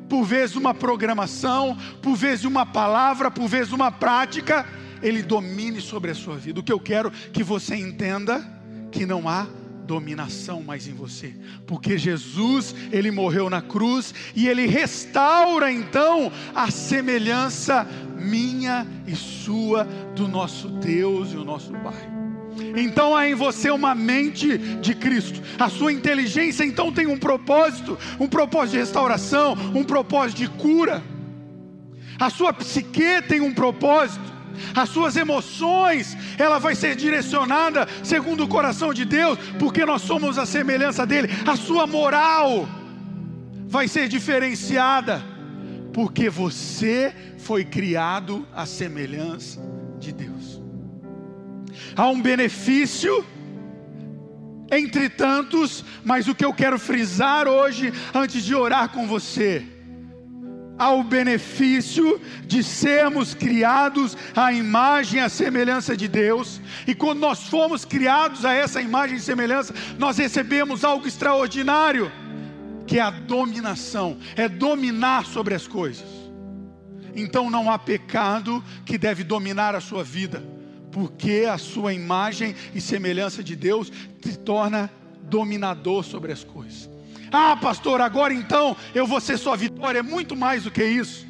por 0.10 0.24
vezes 0.24 0.56
uma 0.56 0.74
programação, 0.74 1.78
por 2.02 2.16
vezes 2.16 2.44
uma 2.44 2.66
palavra, 2.66 3.30
por 3.30 3.48
vezes 3.48 3.72
uma 3.72 3.92
prática, 3.92 4.68
ele 5.02 5.22
domine 5.22 5.80
sobre 5.80 6.12
a 6.12 6.16
sua 6.16 6.38
vida. 6.38 6.60
O 6.60 6.64
que 6.64 6.72
eu 6.74 6.80
quero 6.80 7.12
que 7.12 7.44
você 7.44 7.76
entenda 7.76 8.46
que 8.92 9.06
não 9.06 9.28
há 9.30 9.48
dominação 9.92 10.64
mais 10.64 10.88
em 10.88 10.94
você, 10.94 11.34
porque 11.68 11.98
Jesus, 11.98 12.74
ele 12.94 13.12
morreu 13.12 13.50
na 13.50 13.62
cruz 13.62 14.14
e 14.34 14.48
ele 14.48 14.66
restaura 14.66 15.70
então 15.70 16.32
a 16.56 16.72
semelhança 16.72 17.86
minha 18.18 18.88
e 19.06 19.14
sua 19.14 19.84
do 20.16 20.30
nosso 20.30 20.70
Deus 20.70 21.34
e 21.34 21.36
o 21.36 21.44
nosso 21.44 21.74
Pai. 21.74 22.10
Então 22.74 23.18
há 23.18 23.28
em 23.28 23.36
você 23.36 23.70
uma 23.70 23.94
mente 23.94 24.58
de 24.58 24.96
Cristo. 24.96 25.42
A 25.60 25.68
sua 25.68 25.92
inteligência 25.92 26.64
então 26.64 26.90
tem 26.90 27.06
um 27.06 27.18
propósito, 27.18 28.00
um 28.18 28.30
propósito 28.30 28.72
de 28.72 28.78
restauração, 28.78 29.58
um 29.76 29.84
propósito 29.84 30.38
de 30.38 30.48
cura. 30.48 31.04
A 32.18 32.30
sua 32.30 32.54
psique 32.54 33.22
tem 33.28 33.42
um 33.42 33.54
propósito 33.54 34.41
as 34.76 34.90
suas 34.90 35.16
emoções, 35.16 36.18
ela 36.38 36.60
vai 36.60 36.76
ser 36.76 36.96
direcionada 36.96 37.88
segundo 38.04 38.44
o 38.44 38.48
coração 38.48 38.94
de 38.94 39.06
Deus, 39.06 39.38
porque 39.60 39.86
nós 39.86 40.02
somos 40.02 40.38
a 40.38 40.46
semelhança 40.46 41.06
dele. 41.06 41.30
A 41.46 41.56
sua 41.56 41.86
moral 41.88 42.68
vai 43.68 43.88
ser 43.88 44.08
diferenciada, 44.08 45.24
porque 45.94 46.30
você 46.30 47.14
foi 47.38 47.66
criado 47.66 48.48
à 48.54 48.66
semelhança 48.66 49.62
de 50.00 50.12
Deus. 50.12 50.62
Há 51.96 52.08
um 52.08 52.22
benefício 52.22 53.26
entre 54.72 55.10
tantos, 55.10 55.84
mas 56.04 56.28
o 56.28 56.36
que 56.36 56.46
eu 56.46 56.54
quero 56.54 56.80
frisar 56.80 57.48
hoje, 57.48 57.92
antes 58.14 58.44
de 58.44 58.56
orar 58.56 58.90
com 58.90 59.06
você, 59.06 59.66
ao 60.82 61.04
benefício 61.04 62.20
de 62.44 62.64
sermos 62.64 63.36
criados 63.36 64.18
à 64.36 64.52
imagem 64.52 65.20
e 65.20 65.24
à 65.24 65.30
semelhança 65.30 65.96
de 65.96 66.08
Deus. 66.08 66.60
E 66.88 66.96
quando 66.96 67.20
nós 67.20 67.44
fomos 67.44 67.86
criados 67.86 68.46
a 68.46 68.54
essa 68.54 68.82
imagem 68.82 69.18
e 69.18 69.22
semelhança, 69.22 69.76
nós 70.00 70.18
recebemos 70.18 70.84
algo 70.84 71.08
extraordinário, 71.08 72.12
que 72.88 72.98
é 72.98 73.02
a 73.02 73.12
dominação, 73.12 74.18
é 74.36 74.50
dominar 74.50 75.28
sobre 75.28 75.54
as 75.54 75.68
coisas. 75.68 76.08
Então 77.16 77.52
não 77.52 77.70
há 77.70 77.78
pecado 77.78 78.64
que 78.84 78.98
deve 78.98 79.24
dominar 79.24 79.76
a 79.76 79.82
sua 79.82 80.04
vida, 80.04 80.44
porque 80.92 81.48
a 81.48 81.60
sua 81.60 81.94
imagem 81.94 82.56
e 82.74 82.82
semelhança 82.82 83.44
de 83.44 83.56
Deus 83.56 83.92
te 84.20 84.36
torna 84.36 84.90
dominador 85.30 86.04
sobre 86.04 86.32
as 86.32 86.44
coisas. 86.44 86.90
Ah, 87.32 87.56
pastor, 87.56 88.02
agora 88.02 88.34
então 88.34 88.76
eu 88.94 89.08
vou 89.08 89.22
ser 89.22 89.38
sua 89.38 89.56
vitória. 89.56 90.00
É 90.00 90.04
muito 90.04 90.36
mais 90.36 90.64
do 90.64 90.72
que 90.72 90.84
isso. 90.84 91.26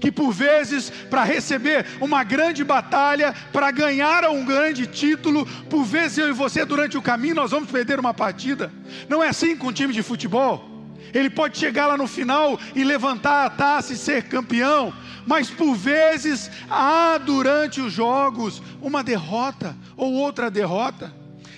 Que 0.00 0.10
por 0.10 0.32
vezes, 0.32 0.90
para 1.10 1.22
receber 1.22 1.86
uma 2.00 2.24
grande 2.24 2.64
batalha, 2.64 3.34
para 3.52 3.70
ganhar 3.70 4.24
um 4.30 4.44
grande 4.44 4.86
título, 4.86 5.46
por 5.68 5.84
vezes 5.84 6.18
eu 6.18 6.28
e 6.28 6.32
você, 6.32 6.64
durante 6.64 6.96
o 6.96 7.02
caminho, 7.02 7.34
nós 7.34 7.50
vamos 7.50 7.70
perder 7.70 8.00
uma 8.00 8.14
partida. 8.14 8.72
Não 9.08 9.22
é 9.22 9.28
assim 9.28 9.56
com 9.56 9.68
um 9.68 9.72
time 9.72 9.92
de 9.92 10.02
futebol. 10.02 10.70
Ele 11.12 11.28
pode 11.28 11.58
chegar 11.58 11.86
lá 11.86 11.96
no 11.96 12.06
final 12.06 12.58
e 12.74 12.82
levantar 12.82 13.44
a 13.44 13.50
taça 13.50 13.92
e 13.92 13.96
ser 13.96 14.24
campeão, 14.24 14.94
mas 15.26 15.50
por 15.50 15.74
vezes 15.74 16.50
há 16.70 17.18
durante 17.18 17.80
os 17.80 17.92
jogos 17.92 18.62
uma 18.80 19.04
derrota 19.04 19.76
ou 19.96 20.12
outra 20.14 20.50
derrota. 20.50 21.12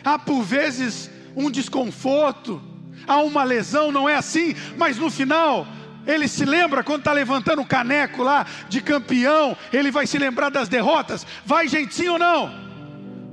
Há 0.04 0.18
por 0.18 0.42
vezes 0.42 1.08
um 1.36 1.50
desconforto 1.50 2.60
há 3.06 3.18
uma 3.22 3.44
lesão, 3.44 3.92
não 3.92 4.08
é 4.08 4.16
assim, 4.16 4.54
mas 4.76 4.98
no 4.98 5.10
final, 5.10 5.66
ele 6.06 6.28
se 6.28 6.44
lembra 6.44 6.82
quando 6.82 7.00
está 7.00 7.12
levantando 7.12 7.62
o 7.62 7.66
caneco 7.66 8.22
lá 8.22 8.46
de 8.68 8.80
campeão, 8.80 9.56
ele 9.72 9.90
vai 9.90 10.06
se 10.06 10.18
lembrar 10.18 10.50
das 10.50 10.68
derrotas. 10.68 11.26
Vai, 11.44 11.68
gente, 11.68 11.94
sim 11.94 12.08
ou 12.08 12.18
não? 12.18 12.52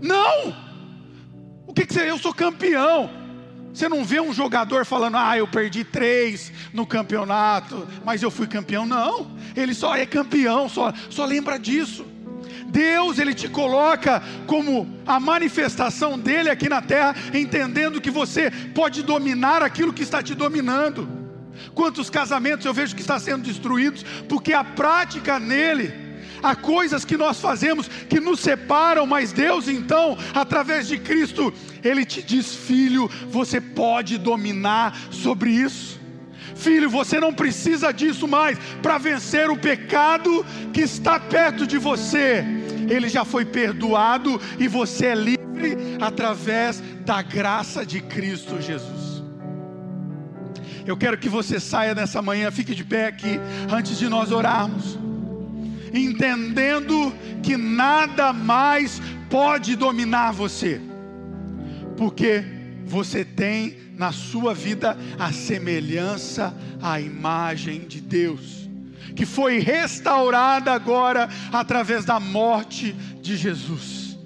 Não! 0.01 0.55
O 1.67 1.73
que, 1.73 1.85
que 1.85 1.93
você. 1.93 2.09
Eu 2.09 2.17
sou 2.17 2.33
campeão. 2.33 3.09
Você 3.73 3.87
não 3.87 4.03
vê 4.03 4.19
um 4.19 4.33
jogador 4.33 4.85
falando, 4.85 5.15
ah, 5.15 5.37
eu 5.37 5.47
perdi 5.47 5.85
três 5.85 6.51
no 6.73 6.85
campeonato, 6.85 7.87
mas 8.03 8.21
eu 8.21 8.29
fui 8.29 8.45
campeão. 8.45 8.85
Não, 8.85 9.31
ele 9.55 9.73
só 9.73 9.95
é 9.95 10.05
campeão, 10.05 10.67
só, 10.67 10.93
só 11.09 11.23
lembra 11.23 11.57
disso. 11.57 12.05
Deus 12.71 13.19
ele 13.19 13.33
te 13.33 13.49
coloca 13.49 14.23
como 14.47 14.89
a 15.05 15.19
manifestação 15.19 16.17
dele 16.17 16.49
aqui 16.49 16.69
na 16.69 16.81
terra, 16.81 17.15
entendendo 17.33 18.01
que 18.01 18.09
você 18.09 18.49
pode 18.73 19.03
dominar 19.03 19.61
aquilo 19.61 19.93
que 19.93 20.03
está 20.03 20.23
te 20.23 20.33
dominando. 20.33 21.07
Quantos 21.75 22.09
casamentos 22.09 22.65
eu 22.65 22.73
vejo 22.73 22.95
que 22.95 23.01
estão 23.01 23.19
sendo 23.19 23.43
destruídos 23.43 24.03
porque 24.27 24.53
a 24.53 24.63
prática 24.63 25.37
nele 25.39 25.93
há 26.41 26.55
coisas 26.55 27.05
que 27.05 27.17
nós 27.17 27.39
fazemos 27.39 27.87
que 27.87 28.19
nos 28.19 28.39
separam, 28.39 29.05
mas 29.05 29.31
Deus 29.31 29.67
então, 29.67 30.17
através 30.33 30.87
de 30.87 30.97
Cristo, 30.97 31.53
ele 31.83 32.05
te 32.05 32.23
diz: 32.23 32.55
"Filho, 32.55 33.09
você 33.29 33.59
pode 33.59 34.17
dominar 34.17 34.97
sobre 35.11 35.51
isso". 35.51 35.99
Filho, 36.55 36.89
você 36.89 37.19
não 37.19 37.33
precisa 37.33 37.91
disso 37.91 38.27
mais 38.27 38.57
para 38.81 38.97
vencer 38.97 39.49
o 39.49 39.57
pecado 39.57 40.45
que 40.71 40.81
está 40.81 41.19
perto 41.19 41.65
de 41.65 41.77
você 41.77 42.60
ele 42.91 43.07
já 43.07 43.23
foi 43.23 43.45
perdoado 43.45 44.39
e 44.59 44.67
você 44.67 45.07
é 45.07 45.15
livre 45.15 45.77
através 45.99 46.83
da 47.05 47.21
graça 47.21 47.85
de 47.85 48.01
Cristo 48.01 48.61
Jesus. 48.61 49.23
Eu 50.85 50.97
quero 50.97 51.17
que 51.17 51.29
você 51.29 51.59
saia 51.59 51.95
nessa 51.95 52.21
manhã, 52.21 52.51
fique 52.51 52.75
de 52.75 52.83
pé 52.83 53.07
aqui, 53.07 53.39
antes 53.71 53.97
de 53.97 54.09
nós 54.09 54.31
orarmos, 54.31 54.99
entendendo 55.93 57.13
que 57.41 57.55
nada 57.55 58.33
mais 58.33 59.01
pode 59.29 59.75
dominar 59.75 60.31
você, 60.31 60.81
porque 61.95 62.43
você 62.85 63.23
tem 63.23 63.77
na 63.95 64.11
sua 64.11 64.53
vida 64.53 64.97
a 65.17 65.31
semelhança 65.31 66.53
à 66.81 66.99
imagem 66.99 67.81
de 67.81 68.01
Deus 68.01 68.60
que 69.15 69.25
foi 69.25 69.59
restaurada 69.59 70.71
agora 70.71 71.29
através 71.51 72.05
da 72.05 72.19
morte 72.19 72.93
de 73.21 73.35
Jesus. 73.35 74.17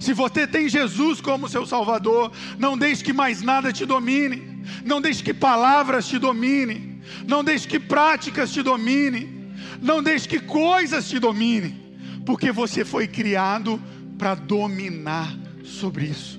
Se 0.00 0.12
você 0.12 0.46
tem 0.46 0.68
Jesus 0.68 1.20
como 1.20 1.48
seu 1.48 1.64
Salvador, 1.64 2.30
não 2.58 2.76
deixe 2.76 3.02
que 3.02 3.12
mais 3.12 3.40
nada 3.40 3.72
te 3.72 3.86
domine, 3.86 4.62
não 4.84 5.00
deixe 5.00 5.22
que 5.22 5.32
palavras 5.32 6.06
te 6.06 6.18
domine, 6.18 7.00
não 7.26 7.42
deixe 7.42 7.66
que 7.66 7.80
práticas 7.80 8.52
te 8.52 8.62
domine, 8.62 9.54
não 9.80 10.02
deixe 10.02 10.28
que 10.28 10.40
coisas 10.40 11.08
te 11.08 11.18
domine, 11.18 12.20
porque 12.26 12.52
você 12.52 12.84
foi 12.84 13.08
criado 13.08 13.80
para 14.18 14.34
dominar 14.34 15.34
sobre 15.64 16.06
isso. 16.06 16.38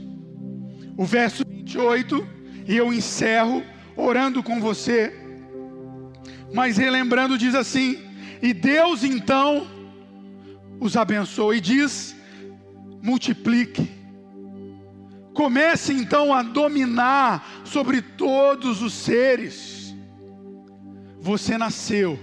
O 0.96 1.04
verso 1.04 1.44
28, 1.48 2.28
e 2.68 2.78
eu 2.78 2.94
encerro 2.94 3.64
orando 3.96 4.44
com 4.44 4.60
você 4.60 5.25
mas 6.56 6.78
relembrando, 6.78 7.38
diz 7.38 7.54
assim: 7.54 8.00
E 8.42 8.54
Deus 8.54 9.04
então 9.04 9.68
os 10.80 10.96
abençoa 10.96 11.58
e 11.58 11.60
diz: 11.60 12.16
multiplique. 13.04 13.94
Comece 15.34 15.92
então 15.92 16.34
a 16.34 16.42
dominar 16.42 17.46
sobre 17.66 18.02
todos 18.02 18.82
os 18.82 18.94
seres. 18.94 19.94
Você 21.20 21.58
nasceu 21.58 22.18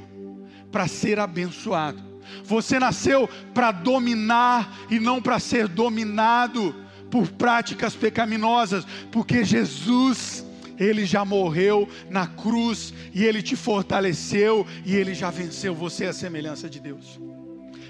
para 0.71 0.88
ser 0.88 1.21
abençoado. 1.21 2.03
Você 2.42 2.79
nasceu 2.79 3.29
para 3.53 3.71
dominar 3.71 4.75
e 4.88 4.99
não 4.99 5.21
para 5.21 5.38
ser 5.38 5.68
dominado 5.68 6.75
por 7.11 7.29
práticas 7.29 7.95
pecaminosas, 7.95 8.87
porque 9.11 9.45
Jesus 9.45 10.47
ele 10.78 11.04
já 11.04 11.24
morreu 11.24 11.88
na 12.11 12.26
cruz 12.26 12.92
e 13.14 13.24
ele 13.24 13.42
te 13.42 13.56
fortaleceu 13.56 14.66
e 14.85 14.94
ele 14.96 15.14
já 15.14 15.30
venceu. 15.30 15.74
Você 15.74 16.06
a 16.06 16.12
semelhança 16.12 16.68
de 16.68 16.80
Deus. 16.80 17.20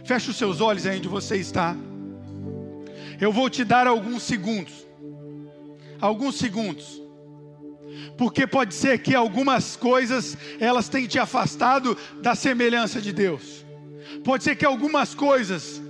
Feche 0.04 0.30
os 0.30 0.36
seus 0.36 0.60
olhos 0.60 0.86
aí 0.86 0.98
onde 0.98 1.08
você 1.08 1.36
está. 1.36 1.76
Eu 3.20 3.32
vou 3.32 3.48
te 3.48 3.64
dar 3.64 3.86
alguns 3.86 4.22
segundos. 4.22 4.86
Alguns 6.00 6.36
segundos. 6.36 7.00
Porque 8.18 8.46
pode 8.46 8.74
ser 8.74 8.98
que 8.98 9.14
algumas 9.14 9.76
coisas 9.76 10.36
elas 10.58 10.88
tenham 10.88 11.08
te 11.08 11.18
afastado 11.18 11.96
da 12.20 12.34
semelhança 12.34 13.00
de 13.00 13.12
Deus. 13.12 13.64
Pode 14.24 14.44
ser 14.44 14.56
que 14.56 14.64
algumas 14.64 15.14
coisas 15.14 15.80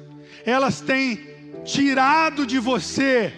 elas 0.45 0.81
tenham 0.81 1.19
tirado 1.65 2.47
de 2.47 2.59
você 2.59 3.33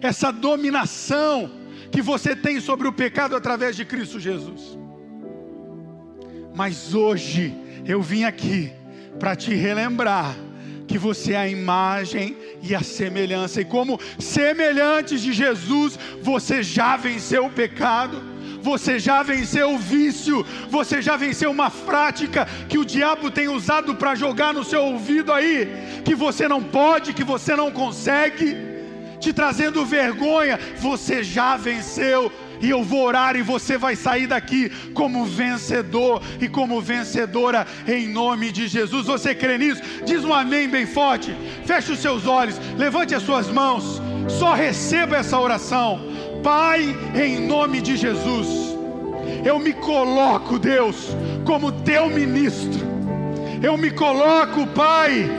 essa 0.00 0.30
dominação 0.30 1.50
que 1.94 2.02
você 2.02 2.34
tem 2.34 2.58
sobre 2.58 2.88
o 2.88 2.92
pecado 2.92 3.36
através 3.36 3.76
de 3.76 3.84
Cristo 3.84 4.18
Jesus. 4.18 4.76
Mas 6.52 6.92
hoje 6.92 7.54
eu 7.86 8.02
vim 8.02 8.24
aqui 8.24 8.72
para 9.16 9.36
te 9.36 9.54
relembrar 9.54 10.34
que 10.88 10.98
você 10.98 11.34
é 11.34 11.36
a 11.36 11.48
imagem 11.48 12.36
e 12.60 12.74
a 12.74 12.82
semelhança, 12.82 13.60
e 13.60 13.64
como 13.64 14.00
semelhantes 14.18 15.22
de 15.22 15.32
Jesus, 15.32 15.96
você 16.20 16.64
já 16.64 16.96
venceu 16.96 17.46
o 17.46 17.50
pecado, 17.50 18.20
você 18.60 18.98
já 18.98 19.22
venceu 19.22 19.74
o 19.74 19.78
vício, 19.78 20.44
você 20.68 21.00
já 21.00 21.16
venceu 21.16 21.52
uma 21.52 21.70
prática 21.70 22.44
que 22.68 22.76
o 22.76 22.84
diabo 22.84 23.30
tem 23.30 23.46
usado 23.46 23.94
para 23.94 24.16
jogar 24.16 24.52
no 24.52 24.64
seu 24.64 24.82
ouvido 24.82 25.32
aí, 25.32 25.68
que 26.04 26.16
você 26.16 26.48
não 26.48 26.60
pode, 26.60 27.14
que 27.14 27.22
você 27.22 27.54
não 27.54 27.70
consegue 27.70 28.73
te 29.24 29.32
trazendo 29.32 29.84
vergonha, 29.86 30.58
você 30.78 31.24
já 31.24 31.56
venceu. 31.56 32.30
E 32.60 32.70
eu 32.70 32.82
vou 32.84 33.04
orar 33.04 33.36
e 33.36 33.42
você 33.42 33.76
vai 33.76 33.96
sair 33.96 34.26
daqui 34.26 34.70
como 34.92 35.24
vencedor 35.24 36.22
e 36.40 36.48
como 36.48 36.80
vencedora 36.80 37.66
em 37.86 38.08
nome 38.08 38.52
de 38.52 38.68
Jesus. 38.68 39.06
Você 39.06 39.34
crê 39.34 39.58
nisso? 39.58 39.82
Diz 40.04 40.24
um 40.24 40.32
amém 40.32 40.68
bem 40.68 40.86
forte. 40.86 41.34
Feche 41.64 41.92
os 41.92 41.98
seus 41.98 42.26
olhos, 42.26 42.60
levante 42.76 43.14
as 43.14 43.22
suas 43.22 43.48
mãos. 43.48 44.00
Só 44.28 44.54
receba 44.54 45.16
essa 45.16 45.38
oração. 45.38 46.00
Pai, 46.42 46.94
em 47.14 47.46
nome 47.46 47.80
de 47.80 47.96
Jesus, 47.96 48.76
eu 49.44 49.58
me 49.58 49.72
coloco, 49.72 50.58
Deus, 50.58 51.08
como 51.44 51.72
teu 51.72 52.08
ministro. 52.08 52.80
Eu 53.62 53.76
me 53.78 53.90
coloco, 53.90 54.66
Pai, 54.68 55.30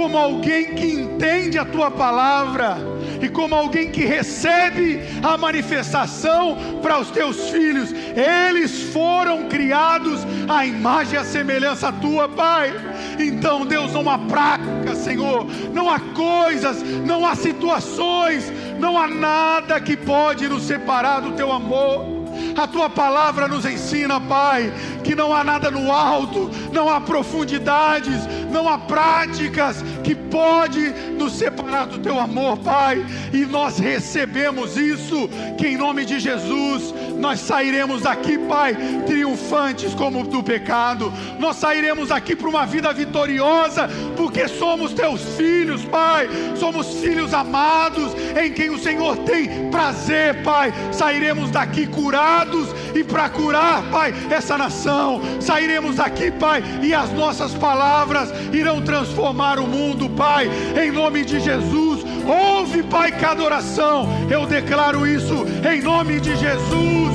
como 0.00 0.16
alguém 0.16 0.74
que 0.74 0.86
entende 0.86 1.58
a 1.58 1.64
tua 1.66 1.90
palavra 1.90 2.78
e 3.20 3.28
como 3.28 3.54
alguém 3.54 3.90
que 3.90 4.02
recebe 4.02 4.98
a 5.22 5.36
manifestação 5.36 6.56
para 6.80 6.98
os 6.98 7.10
teus 7.10 7.50
filhos. 7.50 7.92
Eles 8.16 8.84
foram 8.94 9.46
criados 9.50 10.26
à 10.48 10.64
imagem 10.64 11.16
e 11.16 11.18
à 11.18 11.24
semelhança 11.24 11.92
tua, 11.92 12.26
Pai. 12.30 12.72
Então, 13.18 13.66
Deus, 13.66 13.92
não 13.92 14.08
há 14.08 14.16
prática, 14.16 14.94
Senhor, 14.94 15.46
não 15.74 15.90
há 15.90 16.00
coisas, 16.00 16.82
não 17.04 17.26
há 17.26 17.34
situações, 17.34 18.50
não 18.78 18.96
há 18.96 19.06
nada 19.06 19.78
que 19.82 19.98
pode 19.98 20.48
nos 20.48 20.62
separar 20.62 21.20
do 21.20 21.32
teu 21.32 21.52
amor 21.52 22.19
A 22.60 22.66
tua 22.66 22.90
palavra 22.90 23.48
nos 23.48 23.64
ensina, 23.64 24.20
Pai, 24.20 24.70
que 25.02 25.14
não 25.14 25.34
há 25.34 25.42
nada 25.42 25.70
no 25.70 25.90
alto, 25.90 26.50
não 26.70 26.90
há 26.90 27.00
profundidades, 27.00 28.26
não 28.52 28.68
há 28.68 28.76
práticas 28.76 29.82
que 30.04 30.14
pode 30.14 30.90
nos 31.16 31.32
separar 31.32 31.86
do 31.86 31.98
teu 32.00 32.20
amor, 32.20 32.58
Pai. 32.58 33.02
E 33.32 33.46
nós 33.46 33.78
recebemos 33.78 34.76
isso, 34.76 35.26
que 35.56 35.68
em 35.68 35.78
nome 35.78 36.04
de 36.04 36.20
Jesus 36.20 36.92
nós 37.20 37.40
sairemos 37.40 38.02
daqui, 38.02 38.38
Pai, 38.38 38.74
triunfantes 39.06 39.94
como 39.94 40.24
do 40.24 40.42
pecado. 40.42 41.12
Nós 41.38 41.56
sairemos 41.56 42.08
daqui 42.08 42.34
para 42.34 42.48
uma 42.48 42.66
vida 42.66 42.92
vitoriosa, 42.92 43.88
porque 44.16 44.48
somos 44.48 44.94
teus 44.94 45.20
filhos, 45.36 45.84
Pai. 45.84 46.28
Somos 46.56 46.94
filhos 47.00 47.34
amados 47.34 48.12
em 48.42 48.50
quem 48.52 48.70
o 48.70 48.78
Senhor 48.78 49.18
tem 49.18 49.70
prazer, 49.70 50.42
Pai. 50.42 50.72
Sairemos 50.92 51.50
daqui 51.50 51.86
curados 51.86 52.68
e 52.94 53.04
para 53.04 53.28
curar, 53.28 53.82
Pai, 53.90 54.14
essa 54.30 54.56
nação. 54.56 55.20
Sairemos 55.40 55.96
daqui, 55.96 56.30
Pai, 56.30 56.62
e 56.82 56.94
as 56.94 57.12
nossas 57.12 57.54
palavras 57.54 58.32
irão 58.52 58.80
transformar 58.80 59.58
o 59.58 59.66
mundo, 59.66 60.08
Pai. 60.08 60.48
Em 60.82 60.90
nome 60.90 61.24
de 61.24 61.38
Jesus, 61.38 61.99
ouve, 62.30 62.82
Pai, 62.82 63.12
cada 63.12 63.42
oração. 63.42 64.08
Eu 64.30 64.46
declaro 64.46 65.06
isso 65.06 65.44
em 65.70 65.82
nome 65.82 66.20
de 66.20 66.36
Jesus. 66.36 67.10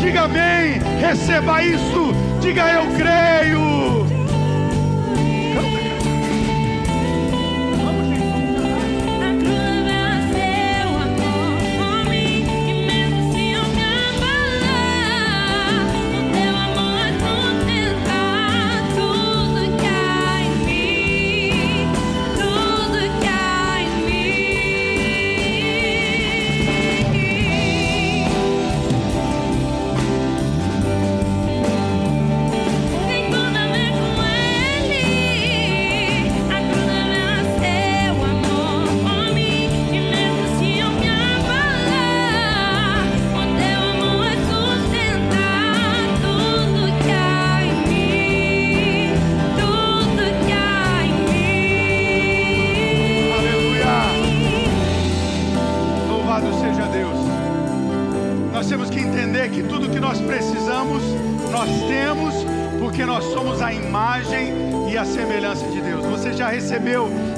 Diga 0.00 0.22
amém, 0.22 0.80
receba 1.00 1.62
isso. 1.62 2.12
Diga 2.40 2.70
eu 2.72 2.86
creio. 2.96 3.23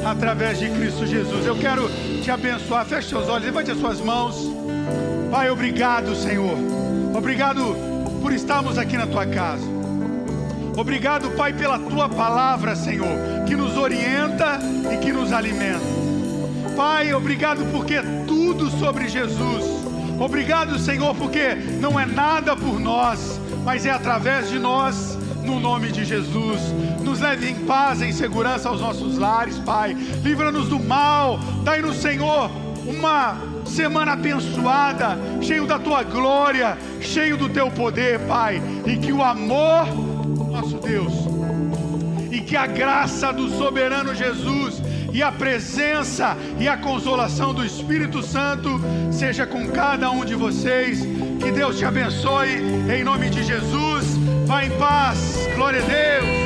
Através 0.07 0.59
de 0.59 0.71
Cristo 0.71 1.07
Jesus. 1.07 1.45
Eu 1.45 1.57
quero 1.57 1.91
te 2.23 2.31
abençoar. 2.31 2.87
Feche 2.87 3.09
seus 3.09 3.29
olhos, 3.29 3.45
levante 3.45 3.71
as 3.71 3.79
suas 3.79 4.01
mãos. 4.01 4.51
Pai, 5.31 5.51
obrigado, 5.51 6.15
Senhor. 6.15 6.57
Obrigado 7.15 7.77
por 8.23 8.33
estarmos 8.33 8.79
aqui 8.79 8.97
na 8.97 9.07
tua 9.07 9.27
casa. 9.27 9.65
Obrigado, 10.77 11.31
Pai, 11.31 11.53
pela 11.53 11.79
tua 11.79 12.09
palavra, 12.09 12.77
Senhor, 12.77 13.45
que 13.47 13.57
nos 13.57 13.77
orienta 13.77 14.59
e 14.93 14.99
que 14.99 15.13
nos 15.13 15.33
alimenta. 15.33 15.81
Pai, 16.77 17.13
obrigado 17.13 17.65
porque 17.73 17.95
é 17.95 18.03
tudo 18.27 18.71
sobre 18.71 19.09
Jesus. 19.09 19.65
Obrigado, 20.21 20.79
Senhor, 20.79 21.15
porque 21.15 21.55
não 21.81 21.99
é 21.99 22.07
nada 22.07 22.55
por 22.55 22.79
nós, 22.79 23.41
mas 23.65 23.87
é 23.87 23.91
através 23.91 24.49
de 24.49 24.59
nós, 24.59 25.19
no 25.43 25.59
nome 25.59 25.91
de 25.91 26.05
Jesus 26.05 26.61
nos 27.07 27.21
leve 27.21 27.49
em 27.49 27.55
paz, 27.65 28.03
em 28.03 28.13
segurança 28.13 28.69
aos 28.69 28.81
nossos 28.81 29.17
lares, 29.17 29.59
Pai. 29.61 29.95
Livra-nos 30.23 30.69
do 30.69 30.79
mal, 30.79 31.39
dai-nos, 31.63 31.97
Senhor, 31.97 32.51
uma 32.85 33.37
semana 33.65 34.13
abençoada, 34.13 35.17
cheio 35.41 35.67
da 35.67 35.79
tua 35.79 36.03
glória, 36.03 36.77
cheio 37.01 37.37
do 37.37 37.49
teu 37.49 37.71
poder, 37.71 38.19
Pai. 38.27 38.61
E 38.85 38.97
que 38.97 39.13
o 39.13 39.23
amor, 39.23 39.87
nosso 40.51 40.79
Deus, 40.79 41.13
e 42.31 42.41
que 42.41 42.57
a 42.57 42.67
graça 42.67 43.33
do 43.33 43.49
soberano 43.49 44.13
Jesus 44.15 44.83
e 45.13 45.23
a 45.23 45.31
presença 45.31 46.37
e 46.59 46.69
a 46.69 46.77
consolação 46.77 47.55
do 47.55 47.65
Espírito 47.65 48.21
Santo 48.23 48.81
seja 49.11 49.47
com 49.47 49.69
cada 49.69 50.11
um 50.11 50.25
de 50.25 50.35
vocês. 50.35 51.01
Que 51.41 51.53
Deus 51.53 51.79
te 51.79 51.85
abençoe 51.85 52.51
em 52.93 53.05
nome 53.05 53.31
de 53.31 53.43
Jesus. 53.45 54.05
Vá 54.45 54.65
em 54.65 54.71
paz. 54.73 55.49
Glória 55.55 55.81
a 55.83 55.87
Deus. 55.87 56.46